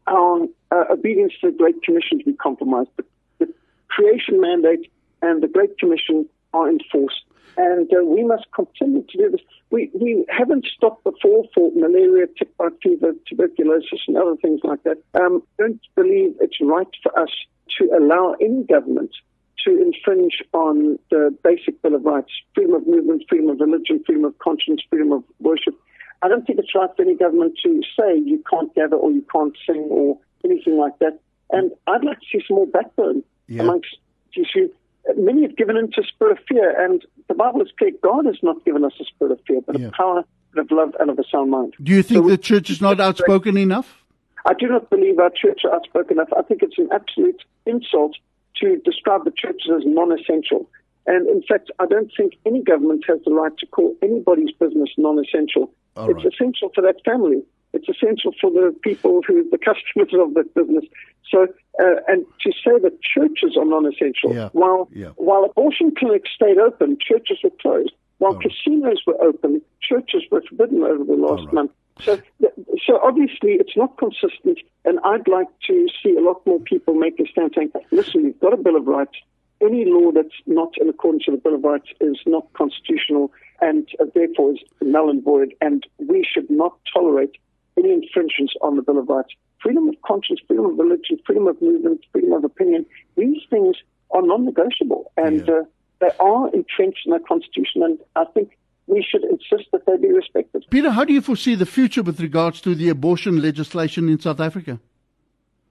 our 0.07 0.47
uh, 0.71 0.85
obedience 0.89 1.33
to 1.41 1.51
the 1.51 1.57
Great 1.57 1.81
Commission 1.83 2.19
to 2.19 2.25
be 2.25 2.33
compromised. 2.33 2.89
But 2.95 3.05
the 3.39 3.53
creation 3.89 4.39
mandate 4.39 4.89
and 5.21 5.43
the 5.43 5.47
Great 5.47 5.77
Commission 5.77 6.27
are 6.53 6.69
enforced. 6.69 7.23
And 7.57 7.91
uh, 7.91 8.05
we 8.05 8.23
must 8.23 8.45
continue 8.53 9.03
to 9.03 9.17
do 9.17 9.31
this. 9.31 9.41
We, 9.71 9.89
we 9.93 10.25
haven't 10.29 10.65
stopped 10.67 11.03
before 11.03 11.43
for 11.53 11.71
malaria, 11.75 12.27
tick 12.37 12.55
bite 12.57 12.73
fever, 12.83 13.13
tuberculosis, 13.27 14.01
and 14.07 14.15
other 14.15 14.35
things 14.41 14.61
like 14.63 14.83
that. 14.83 14.97
Um, 15.19 15.41
don't 15.57 15.81
believe 15.95 16.35
it's 16.39 16.57
right 16.61 16.87
for 17.01 17.19
us 17.19 17.31
to 17.79 17.89
allow 17.97 18.35
any 18.39 18.63
government 18.63 19.11
to 19.67 19.81
infringe 19.81 20.41
on 20.53 20.97
the 21.11 21.35
basic 21.43 21.81
Bill 21.81 21.95
of 21.95 22.05
Rights 22.05 22.31
freedom 22.55 22.75
of 22.75 22.87
movement, 22.87 23.23
freedom 23.27 23.49
of 23.49 23.59
religion, 23.59 24.01
freedom 24.05 24.23
of 24.25 24.37
conscience, 24.39 24.81
freedom 24.89 25.11
of 25.11 25.23
worship. 25.39 25.75
I 26.23 26.29
don't 26.29 26.45
think 26.47 26.59
it's 26.59 26.73
right 26.73 26.89
for 26.95 27.01
any 27.01 27.15
government 27.15 27.59
to 27.63 27.81
say 27.99 28.17
you 28.17 28.41
can't 28.49 28.73
gather 28.73 28.95
or 28.95 29.11
you 29.11 29.23
can't 29.31 29.55
sing 29.67 29.87
or 29.89 30.17
anything 30.45 30.77
like 30.77 30.97
that. 30.99 31.19
And 31.51 31.71
I'd 31.85 32.03
like 32.03 32.19
to 32.19 32.25
see 32.31 32.43
some 32.47 32.55
more 32.57 32.67
backbone 32.67 33.23
Yeah. 33.47 33.63
amongst 33.63 33.97
you 34.33 34.45
see, 34.53 34.67
many 35.17 35.41
have 35.43 35.55
given 35.55 35.77
into 35.77 36.01
a 36.01 36.03
spirit 36.03 36.37
of 36.37 36.45
fear, 36.47 36.69
and 36.79 37.03
the 37.27 37.33
Bible 37.33 37.61
is 37.61 37.69
clear 37.77 37.91
God 38.03 38.25
has 38.25 38.37
not 38.43 38.63
given 38.65 38.85
us 38.85 38.93
a 38.99 39.05
spirit 39.05 39.31
of 39.31 39.39
fear, 39.47 39.61
but 39.61 39.79
Yeah. 39.79 39.87
a 39.87 39.91
power 39.91 40.23
of 40.55 40.71
love 40.71 40.95
and 40.99 41.09
of 41.09 41.17
a 41.17 41.23
sound 41.31 41.49
mind. 41.49 41.73
Do 41.81 41.91
you 41.91 42.03
think 42.03 42.23
So 42.23 42.29
the 42.29 42.37
church 42.37 42.69
is 42.69 42.81
not 42.81 42.99
outspoken 42.99 43.57
enough? 43.57 44.05
I 44.45 44.53
do 44.53 44.67
not 44.67 44.89
believe 44.89 45.17
our 45.19 45.31
church 45.31 45.61
are 45.65 45.73
outspoken 45.73 46.17
enough. 46.17 46.31
I 46.37 46.43
think 46.43 46.61
it's 46.61 46.77
an 46.77 46.89
absolute 46.91 47.41
insult 47.65 48.15
to 48.61 48.77
describe 48.83 49.25
the 49.25 49.31
churches 49.35 49.69
as 49.75 49.83
non-essential. 49.85 50.69
And 51.05 51.27
in 51.29 51.41
fact, 51.43 51.71
I 51.79 51.85
don't 51.85 52.11
think 52.17 52.33
any 52.45 52.61
government 52.61 53.05
has 53.07 53.19
the 53.25 53.31
right 53.31 53.55
to 53.59 53.65
call 53.67 53.95
anybody's 54.01 54.51
business 54.51 54.89
non-essential. 54.97 55.71
All 55.95 56.09
it's 56.09 56.17
right. 56.23 56.33
essential 56.33 56.69
for 56.75 56.81
that 56.81 56.97
family. 57.05 57.41
It's 57.73 57.87
essential 57.89 58.33
for 58.39 58.49
the 58.51 58.75
people 58.81 59.21
who, 59.25 59.49
the 59.49 59.57
customers 59.69 60.09
of 60.13 60.33
that 60.33 60.53
business. 60.53 60.83
So, 61.31 61.43
uh, 61.79 61.95
and 62.07 62.25
to 62.41 62.51
say 62.51 62.77
that 62.81 62.99
churches 63.01 63.55
are 63.57 63.65
non-essential, 63.65 64.33
Yeah. 64.33 64.49
while 64.53 64.89
Yeah. 64.93 65.11
while 65.15 65.43
abortion 65.45 65.93
clinics 65.95 66.29
stayed 66.33 66.57
open, 66.57 66.97
churches 66.99 67.39
were 67.43 67.51
closed. 67.61 67.93
While 68.19 68.33
All 68.33 68.39
right. 68.39 68.49
casinos 68.51 69.01
were 69.05 69.21
open, 69.23 69.61
churches 69.81 70.23
were 70.31 70.41
forbidden 70.49 70.83
over 70.83 71.03
the 71.03 71.13
last 71.13 71.45
right. 71.45 71.53
month. 71.53 71.71
So, 72.01 72.21
so 72.85 72.99
obviously 73.01 73.53
it's 73.53 73.75
not 73.75 73.97
consistent, 73.97 74.59
and 74.85 74.99
I'd 75.03 75.27
like 75.27 75.47
to 75.67 75.87
see 76.01 76.15
a 76.15 76.21
lot 76.21 76.45
more 76.45 76.59
people 76.59 76.93
make 76.93 77.19
a 77.19 77.27
stand 77.27 77.53
saying, 77.55 77.71
listen, 77.91 78.23
we've 78.23 78.39
got 78.39 78.53
a 78.53 78.57
Bill 78.57 78.75
of 78.75 78.87
Rights. 78.87 79.17
Any 79.61 79.85
law 79.85 80.11
that's 80.11 80.35
not 80.45 80.73
in 80.79 80.87
accordance 80.87 81.27
with 81.27 81.41
the 81.41 81.49
Bill 81.49 81.55
of 81.55 81.63
Rights 81.63 81.89
is 81.99 82.19
not 82.25 82.51
constitutional 82.53 83.31
and 83.61 83.87
uh, 83.99 84.05
therefore 84.13 84.53
is 84.53 84.59
null 84.81 85.09
and 85.09 85.23
void, 85.23 85.53
and 85.61 85.85
we 85.97 86.23
should 86.23 86.49
not 86.49 86.77
tolerate 86.93 87.35
any 87.77 87.91
infringements 87.91 88.53
on 88.61 88.75
the 88.75 88.81
Bill 88.81 88.99
of 88.99 89.09
Rights. 89.09 89.33
Freedom 89.61 89.89
of 89.89 89.95
conscience, 90.05 90.39
freedom 90.47 90.65
of 90.65 90.77
religion, 90.77 91.17
freedom 91.25 91.47
of 91.47 91.59
movement, 91.61 92.01
freedom 92.11 92.33
of 92.33 92.43
opinion, 92.43 92.85
these 93.15 93.41
things 93.49 93.75
are 94.11 94.21
non 94.21 94.45
negotiable, 94.45 95.11
and 95.17 95.47
yeah. 95.47 95.53
uh, 95.53 95.63
they 95.99 96.09
are 96.19 96.49
entrenched 96.53 97.05
in 97.05 97.13
our 97.13 97.19
Constitution, 97.19 97.81
and 97.81 97.99
I 98.15 98.25
think 98.33 98.57
we 98.87 99.05
should 99.07 99.23
insist 99.23 99.69
that 99.71 99.85
they 99.85 99.97
be 99.97 100.11
respected. 100.11 100.65
Peter, 100.69 100.91
how 100.91 101.03
do 101.03 101.13
you 101.13 101.21
foresee 101.21 101.55
the 101.55 101.65
future 101.65 102.01
with 102.01 102.19
regards 102.19 102.61
to 102.61 102.73
the 102.73 102.89
abortion 102.89 103.41
legislation 103.41 104.09
in 104.09 104.19
South 104.19 104.39
Africa? 104.39 104.79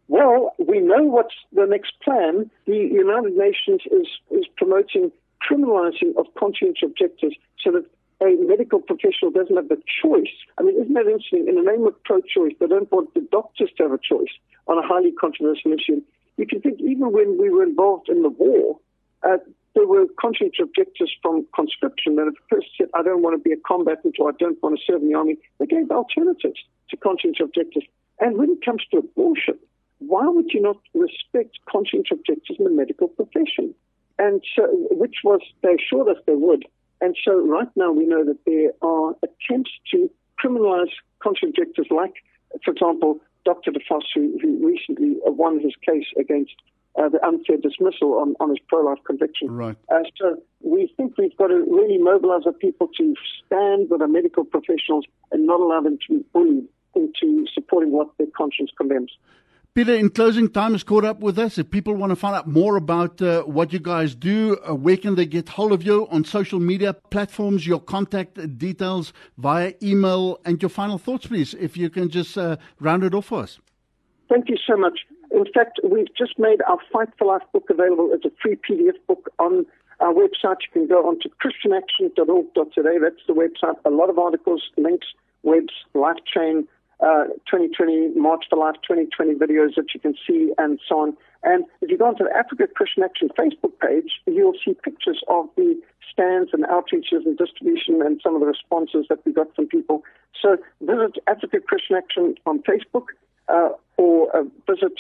Well, 0.09 0.55
we 0.59 0.81
know 0.81 1.03
what's 1.03 1.35
the 1.53 1.67
next 1.67 1.95
plan. 2.03 2.51
The 2.67 2.77
United 2.77 3.37
Nations 3.37 3.83
is, 3.91 4.07
is 4.31 4.45
promoting 4.57 5.11
criminalizing 5.43 6.17
of 6.17 6.27
conscience 6.39 6.79
objectors 6.83 7.35
so 7.63 7.73
that 7.73 7.85
a 8.23 8.37
medical 8.47 8.81
professional 8.81 9.31
doesn't 9.31 9.57
have 9.57 9.69
the 9.69 9.81
choice. 10.03 10.33
I 10.59 10.63
mean, 10.63 10.81
isn't 10.81 10.95
that 10.95 11.07
interesting? 11.07 11.47
In 11.49 11.57
the 11.57 11.71
name 11.71 11.87
of 11.87 12.03
pro 12.05 12.21
choice, 12.21 12.53
they 12.59 12.67
don't 12.67 12.91
want 12.91 13.13
the 13.15 13.27
doctors 13.31 13.71
to 13.77 13.83
have 13.85 13.93
a 13.93 13.99
choice 13.99 14.33
on 14.69 14.79
a 14.79 14.87
highly 14.87 15.13
controversial 15.13 15.73
issue. 15.73 16.03
You 16.37 16.47
can 16.47 16.61
think 16.61 16.81
even 16.81 17.13
when 17.13 17.39
we 17.41 17.51
were 17.51 17.63
involved 17.63 18.09
in 18.09 18.23
the 18.23 18.31
war, 18.31 18.79
uh, 19.23 19.39
there 19.77 19.87
were 19.87 20.07
conscience 20.19 20.57
objectors 20.61 21.15
from 21.23 21.47
conscription 21.55 22.17
that 22.17 22.27
if 22.27 22.35
a 22.35 22.55
person 22.55 22.71
said, 22.79 22.89
I 22.95 23.03
don't 23.03 23.23
want 23.23 23.37
to 23.37 23.43
be 23.43 23.53
a 23.53 23.61
combatant 23.61 24.17
or 24.19 24.31
I 24.31 24.33
don't 24.39 24.61
want 24.63 24.79
to 24.79 24.83
serve 24.85 25.03
in 25.03 25.09
the 25.09 25.15
army, 25.15 25.37
they 25.61 25.67
gave 25.67 25.91
alternatives 25.91 26.59
to 26.91 26.97
conscience 26.97 27.37
objectors. 27.43 27.85
And 28.19 28.39
when 28.39 28.51
it 28.51 28.65
comes 28.65 28.83
to 28.91 28.99
abortion, 28.99 29.59
why 29.99 30.27
would 30.27 30.47
you 30.51 30.63
not 30.63 30.79
respect 30.95 31.59
conscience 31.71 32.09
objectors 32.11 32.57
in 32.59 32.65
the 32.65 32.71
medical 32.71 33.09
profession? 33.09 33.75
And 34.19 34.43
so, 34.57 34.67
which 34.93 35.17
was, 35.23 35.41
they 35.63 35.75
assured 35.75 36.09
us 36.09 36.23
they 36.27 36.35
would. 36.35 36.65
And 37.03 37.15
so 37.23 37.39
right 37.47 37.69
now 37.77 37.93
we 37.93 38.07
know 38.07 38.25
that 38.25 38.43
there 38.47 38.73
are 38.81 39.15
attempts 39.23 39.73
to 39.93 40.11
criminalize 40.43 40.93
conscience 41.23 41.55
objectors 41.59 41.89
like, 41.91 42.15
for 42.65 42.71
example, 42.71 43.21
Dr. 43.45 43.73
de 43.73 43.81
Vos, 43.89 44.05
who, 44.15 44.39
who 44.41 44.67
recently 44.67 45.17
won 45.25 45.61
his 45.61 45.75
case 45.87 46.07
against 46.19 46.55
uh, 46.99 47.09
the 47.09 47.25
unfair 47.27 47.57
dismissal 47.57 48.15
on, 48.15 48.35
on 48.41 48.51
his 48.51 48.59
pro-life 48.69 48.99
conviction. 49.07 49.51
Right. 49.51 49.77
Uh, 49.89 50.01
so 50.19 50.43
we 50.63 50.93
think 50.97 51.17
we've 51.19 51.37
got 51.37 51.49
to 51.49 51.57
really 51.57 51.99
mobilize 51.99 52.45
the 52.45 52.53
people 52.53 52.89
to 52.99 53.15
stand 53.45 53.91
with 53.91 54.01
the 54.01 54.09
medical 54.09 54.45
professionals 54.45 55.05
and 55.33 55.47
not 55.47 55.61
allow 55.61 55.81
them 55.81 55.99
to 56.07 56.19
be 56.19 56.25
bullied 56.33 56.69
into 56.95 57.47
supporting 57.53 57.93
what 57.93 58.09
their 58.19 58.29
conscience 58.37 58.71
condemns. 58.77 59.13
Peter, 59.75 59.95
in 59.95 60.09
closing, 60.09 60.49
time 60.49 60.73
has 60.73 60.83
caught 60.83 61.05
up 61.05 61.21
with 61.21 61.39
us. 61.39 61.59
If 61.59 61.71
people 61.71 61.95
want 61.95 62.09
to 62.09 62.17
find 62.17 62.35
out 62.35 62.47
more 62.47 62.79
about 62.79 63.21
uh, 63.21 63.43
what 63.43 63.75
you 63.75 63.79
guys 63.79 64.15
do, 64.15 64.57
uh, 64.67 64.75
where 64.75 64.97
can 64.97 65.17
they 65.17 65.27
get 65.27 65.51
hold 65.51 65.71
of 65.71 65.83
you 65.83 66.09
on 66.11 66.25
social 66.25 66.59
media 66.59 66.95
platforms, 66.95 67.67
your 67.67 67.81
contact 67.81 68.57
details 68.57 69.13
via 69.37 69.75
email, 69.83 70.41
and 70.47 70.63
your 70.63 70.71
final 70.71 70.97
thoughts, 70.97 71.27
please, 71.27 71.53
if 71.53 71.77
you 71.77 71.91
can 71.91 72.09
just 72.09 72.39
uh, 72.39 72.57
round 72.81 73.05
it 73.05 73.15
off 73.15 73.27
for 73.27 73.43
us. 73.43 73.61
Thank 74.31 74.49
you 74.49 74.57
so 74.67 74.79
much. 74.79 75.01
In 75.31 75.45
fact, 75.53 75.81
we've 75.83 76.13
just 76.17 76.39
made 76.39 76.61
our 76.69 76.79
Fight 76.93 77.09
for 77.19 77.27
Life 77.27 77.43
book 77.53 77.69
available 77.71 78.11
as 78.15 78.21
a 78.25 78.31
free 78.41 78.57
PDF 78.57 78.97
book 79.07 79.29
on 79.39 79.67
our 80.01 80.13
website. 80.13 80.59
You 80.63 80.73
can 80.73 80.87
go 80.87 81.09
on 81.09 81.19
to 81.21 81.29
christianaction.org.today. 81.29 82.99
That's 83.01 83.23
the 83.27 83.35
website. 83.35 83.77
A 83.85 83.91
lot 83.91 84.11
of 84.11 84.19
articles, 84.19 84.63
links, 84.77 85.07
webs, 85.43 85.73
life 85.95 86.19
chain, 86.33 86.69
uh, 87.01 87.25
2020, 87.51 88.19
March 88.19 88.45
for 88.49 88.57
Life 88.57 88.77
2020 88.87 89.35
videos 89.35 89.75
that 89.77 89.93
you 89.95 90.01
can 90.01 90.15
see 90.27 90.53
and 90.59 90.81
so 90.89 91.01
on. 91.01 91.17
And 91.43 91.65
if 91.81 91.91
you 91.91 91.99
go 91.99 92.07
onto 92.07 92.25
the 92.25 92.35
Africa 92.35 92.67
Christian 92.75 93.03
Action 93.03 93.29
Facebook 93.39 93.79
page, 93.81 94.11
you'll 94.27 94.57
see 94.65 94.75
pictures 94.75 95.23
of 95.29 95.49
the 95.57 95.79
stands 96.11 96.51
and 96.53 96.65
outreaches 96.65 97.27
and 97.27 97.37
distribution 97.37 98.01
and 98.03 98.21
some 98.23 98.35
of 98.35 98.41
the 98.41 98.47
responses 98.47 99.07
that 99.09 99.25
we 99.27 99.33
got 99.33 99.55
from 99.55 99.67
people. 99.67 100.03
So 100.41 100.57
visit 100.81 101.19
Africa 101.27 101.61
Christian 101.61 101.97
Action 101.97 102.35
on 102.47 102.63
Facebook 102.63 103.07
uh, 103.49 103.71
or 103.97 104.37
uh, 104.37 104.45
visit 104.69 104.93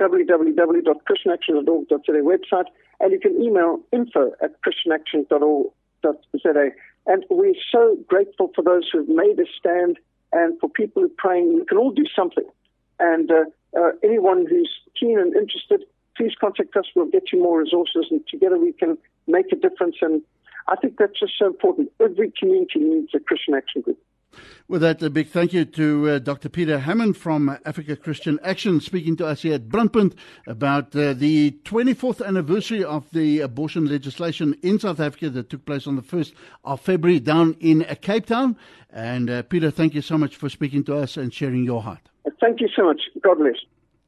www.christianaction.org.za 0.00 2.22
website, 2.22 2.68
and 3.00 3.12
you 3.12 3.20
can 3.20 3.42
email 3.42 3.80
info 3.92 4.32
at 4.42 4.52
christianaction.org.za. 4.62 6.70
And 7.06 7.24
we're 7.30 7.54
so 7.70 7.96
grateful 8.08 8.50
for 8.54 8.62
those 8.62 8.88
who 8.92 8.98
have 8.98 9.08
made 9.08 9.40
a 9.40 9.46
stand 9.58 9.98
and 10.32 10.58
for 10.60 10.68
people 10.68 11.02
who 11.02 11.08
are 11.08 11.18
praying. 11.18 11.54
We 11.54 11.64
can 11.64 11.78
all 11.78 11.92
do 11.92 12.04
something. 12.14 12.44
And 12.98 13.30
uh, 13.30 13.44
uh, 13.76 13.90
anyone 14.02 14.46
who's 14.48 14.70
keen 14.98 15.18
and 15.18 15.34
interested, 15.34 15.84
please 16.16 16.32
contact 16.40 16.76
us. 16.76 16.86
We'll 16.94 17.06
get 17.06 17.32
you 17.32 17.42
more 17.42 17.60
resources, 17.60 18.06
and 18.10 18.20
together 18.28 18.58
we 18.58 18.72
can 18.72 18.98
make 19.26 19.46
a 19.52 19.56
difference. 19.56 19.96
And 20.00 20.22
I 20.68 20.76
think 20.76 20.96
that's 20.98 21.18
just 21.18 21.32
so 21.38 21.46
important. 21.46 21.90
Every 22.00 22.32
community 22.38 22.78
needs 22.78 23.14
a 23.14 23.20
Christian 23.20 23.54
action 23.54 23.82
group. 23.82 23.98
With 24.68 24.82
that, 24.82 25.02
a 25.02 25.10
big 25.10 25.28
thank 25.28 25.52
you 25.52 25.64
to 25.64 26.08
uh, 26.08 26.18
Dr. 26.18 26.48
Peter 26.48 26.78
Hammond 26.78 27.16
from 27.16 27.58
Africa 27.64 27.96
Christian 27.96 28.38
Action 28.42 28.80
speaking 28.80 29.16
to 29.16 29.26
us 29.26 29.42
here 29.42 29.54
at 29.54 29.68
Brandpunt 29.68 30.14
about 30.46 30.94
uh, 30.96 31.12
the 31.12 31.52
24th 31.64 32.24
anniversary 32.24 32.82
of 32.84 33.10
the 33.10 33.40
abortion 33.40 33.86
legislation 33.86 34.56
in 34.62 34.78
South 34.78 35.00
Africa 35.00 35.30
that 35.30 35.50
took 35.50 35.64
place 35.64 35.86
on 35.86 35.96
the 35.96 36.02
1st 36.02 36.32
of 36.64 36.80
February 36.80 37.20
down 37.20 37.56
in 37.60 37.84
uh, 37.84 37.94
Cape 38.00 38.26
Town. 38.26 38.56
And 38.90 39.30
uh, 39.30 39.42
Peter, 39.42 39.70
thank 39.70 39.94
you 39.94 40.02
so 40.02 40.18
much 40.18 40.36
for 40.36 40.48
speaking 40.48 40.84
to 40.84 40.96
us 40.96 41.16
and 41.16 41.32
sharing 41.32 41.64
your 41.64 41.82
heart. 41.82 42.08
Thank 42.40 42.60
you 42.60 42.68
so 42.74 42.84
much. 42.84 43.00
God 43.22 43.38
bless. 43.38 43.56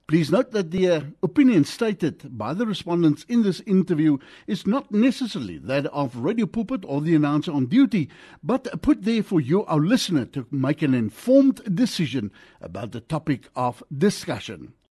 Please 0.06 0.30
note 0.30 0.50
that 0.50 0.70
the 0.70 0.90
uh, 0.90 1.00
opinion 1.22 1.64
stated 1.64 2.36
by 2.36 2.52
the 2.52 2.66
respondents 2.66 3.24
in 3.26 3.42
this 3.42 3.60
interview 3.60 4.18
is 4.46 4.66
not 4.66 4.92
necessarily 4.92 5.56
that 5.56 5.86
of 5.86 6.16
Radio 6.16 6.44
Pulpit 6.44 6.84
or 6.86 7.00
the 7.00 7.14
announcer 7.14 7.50
on 7.50 7.66
duty, 7.66 8.10
but 8.42 8.82
put 8.82 9.04
there 9.04 9.22
for 9.22 9.40
you, 9.40 9.64
our 9.64 9.80
listener, 9.80 10.26
to 10.26 10.46
make 10.50 10.82
an 10.82 10.92
informed 10.92 11.62
decision 11.74 12.30
about 12.60 12.92
the 12.92 13.00
topic 13.00 13.48
of 13.56 13.82
discussion. 13.96 14.74